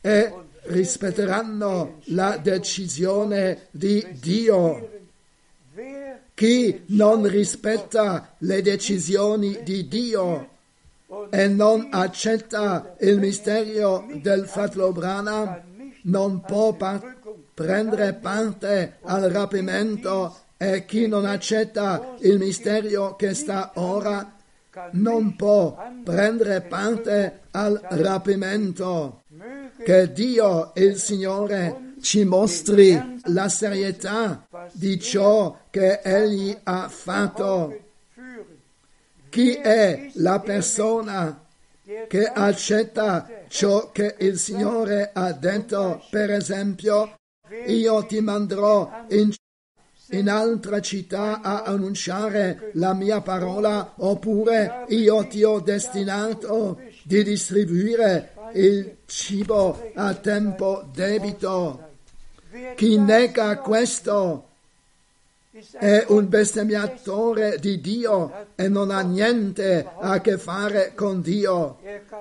e 0.00 0.34
rispetteranno 0.64 1.98
la 2.06 2.38
decisione 2.42 3.68
di 3.70 4.04
Dio. 4.20 4.95
Chi 6.36 6.82
non 6.88 7.26
rispetta 7.26 8.34
le 8.40 8.60
decisioni 8.60 9.60
di 9.62 9.88
Dio 9.88 10.48
e 11.30 11.48
non 11.48 11.88
accetta 11.90 12.94
il 13.00 13.18
mistero 13.18 14.06
del 14.20 14.44
fratello 14.44 14.92
Branham 14.92 15.62
non 16.02 16.42
può 16.42 16.74
pa- 16.74 17.00
prendere 17.54 18.12
parte 18.12 18.98
al 19.04 19.30
rapimento 19.30 20.36
e 20.58 20.84
chi 20.84 21.06
non 21.06 21.24
accetta 21.24 22.16
il 22.20 22.36
mistero 22.36 23.16
che 23.16 23.32
sta 23.32 23.72
ora 23.76 24.34
non 24.90 25.36
può 25.36 25.74
prendere 26.04 26.60
parte 26.60 27.44
al 27.52 27.80
rapimento. 27.82 29.22
Che 29.82 30.12
Dio, 30.12 30.72
il 30.74 30.96
Signore, 30.96 31.85
ci 32.06 32.22
mostri 32.22 33.18
la 33.24 33.48
serietà 33.48 34.46
di 34.70 34.96
ciò 35.00 35.58
che 35.70 35.98
Egli 36.04 36.56
ha 36.62 36.88
fatto. 36.88 37.76
Chi 39.28 39.54
è 39.54 40.10
la 40.14 40.38
persona 40.38 41.44
che 42.06 42.26
accetta 42.26 43.28
ciò 43.48 43.90
che 43.90 44.14
il 44.20 44.38
Signore 44.38 45.10
ha 45.12 45.32
detto? 45.32 46.00
Per 46.08 46.30
esempio, 46.30 47.16
io 47.66 48.06
ti 48.06 48.20
manderò 48.20 48.88
in, 49.08 49.32
in 50.10 50.28
altra 50.28 50.80
città 50.80 51.40
a 51.40 51.62
annunciare 51.64 52.70
la 52.74 52.94
mia 52.94 53.20
parola, 53.20 53.94
oppure 53.96 54.84
io 54.90 55.26
ti 55.26 55.42
ho 55.42 55.58
destinato 55.58 56.80
di 57.02 57.24
distribuire 57.24 58.32
il 58.52 58.98
cibo 59.06 59.90
a 59.96 60.14
tempo 60.14 60.88
debito. 60.94 61.86
Chi 62.74 62.98
nega 62.98 63.58
questo 63.58 64.44
è 65.78 66.04
un 66.08 66.28
bestemmiatore 66.28 67.58
di 67.58 67.80
Dio 67.80 68.46
e 68.54 68.68
non 68.68 68.90
ha 68.90 69.00
niente 69.00 69.88
a 69.98 70.20
che 70.20 70.36
fare 70.36 70.92
con 70.94 71.20
Dio. 71.22 71.78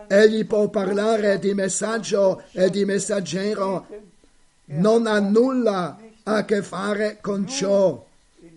Egli 0.08 0.46
può 0.46 0.70
parlare 0.70 1.38
di 1.40 1.54
messaggio 1.54 2.44
e 2.52 2.70
di 2.70 2.86
messaggero, 2.86 3.88
non 4.66 5.06
ha 5.08 5.20
nulla 5.20 6.00
a 6.24 6.46
che 6.46 6.62
fare 6.62 7.18
con 7.22 7.48
ciò. 7.48 8.04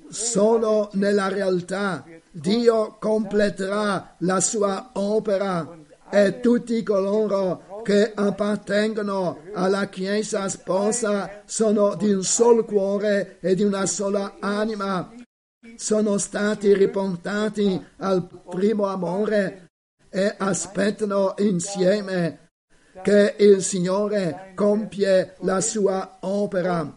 Solo 0.08 0.90
nella 0.92 1.28
realtà 1.28 2.04
Dio 2.30 2.96
completerà 2.98 4.14
la 4.18 4.40
sua 4.40 4.90
opera 4.92 5.76
e 6.10 6.40
tutti 6.40 6.82
coloro 6.82 7.67
che 7.82 8.12
appartengono 8.14 9.40
alla 9.54 9.88
Chiesa 9.88 10.48
sposa 10.48 11.42
sono 11.44 11.94
di 11.94 12.12
un 12.12 12.22
solo 12.22 12.64
cuore 12.64 13.38
e 13.40 13.54
di 13.54 13.62
una 13.62 13.86
sola 13.86 14.36
anima. 14.40 15.12
Sono 15.76 16.18
stati 16.18 16.74
riportati 16.74 17.84
al 17.98 18.26
primo 18.48 18.86
amore 18.86 19.70
e 20.10 20.34
aspettano 20.38 21.34
insieme 21.38 22.50
che 23.02 23.34
il 23.38 23.62
Signore 23.62 24.52
compie 24.54 25.36
la 25.40 25.60
sua 25.60 26.18
opera. 26.20 26.94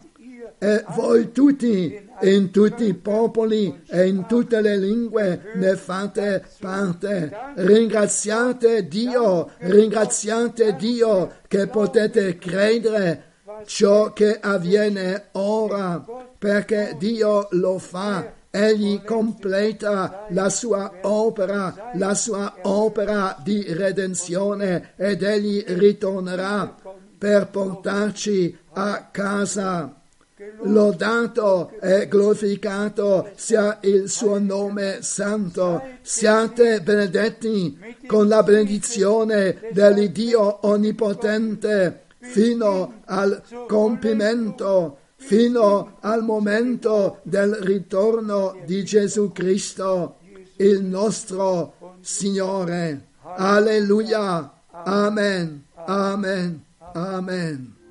e 0.58 0.84
voi 0.90 1.32
tutti, 1.32 2.08
in 2.22 2.50
tutti 2.50 2.84
i 2.84 2.94
popoli 2.94 3.82
e 3.88 4.06
in 4.06 4.26
tutte 4.26 4.60
le 4.60 4.76
lingue 4.76 5.52
ne 5.54 5.76
fate 5.76 6.44
parte. 6.60 7.30
Ringraziate 7.56 8.86
Dio, 8.86 9.50
ringraziate 9.58 10.76
Dio 10.76 11.32
che 11.48 11.66
potete 11.66 12.38
credere 12.38 13.30
ciò 13.66 14.12
che 14.12 14.38
avviene 14.40 15.28
ora, 15.32 16.04
perché 16.38 16.96
Dio 16.98 17.48
lo 17.52 17.78
fa. 17.78 18.40
Egli 18.54 19.02
completa 19.02 20.26
la 20.28 20.50
sua 20.50 20.92
opera, 21.02 21.92
la 21.94 22.12
sua 22.12 22.56
opera 22.62 23.34
di 23.42 23.64
redenzione 23.72 24.92
ed 24.96 25.22
egli 25.22 25.64
ritornerà 25.68 26.76
per 27.16 27.48
portarci 27.48 28.58
a 28.74 29.08
casa. 29.10 30.01
Lodato 30.64 31.72
e 31.80 32.06
glorificato 32.08 33.30
sia 33.34 33.78
il 33.82 34.08
suo 34.08 34.38
nome 34.38 35.02
santo. 35.02 35.82
Siate 36.02 36.80
benedetti 36.80 37.78
con 38.06 38.28
la 38.28 38.42
benedizione 38.42 39.58
dell'Iddio 39.72 40.66
onnipotente 40.66 42.02
fino 42.20 43.02
al 43.06 43.42
compimento, 43.66 44.98
fino 45.16 45.96
al 46.00 46.22
momento 46.22 47.18
del 47.22 47.54
ritorno 47.60 48.60
di 48.64 48.84
Gesù 48.84 49.32
Cristo, 49.32 50.18
il 50.56 50.82
nostro 50.82 51.74
Signore. 52.00 53.08
Alleluia. 53.22 54.52
Amen. 54.84 55.64
Amen. 55.74 56.64
Amen. 56.94 57.81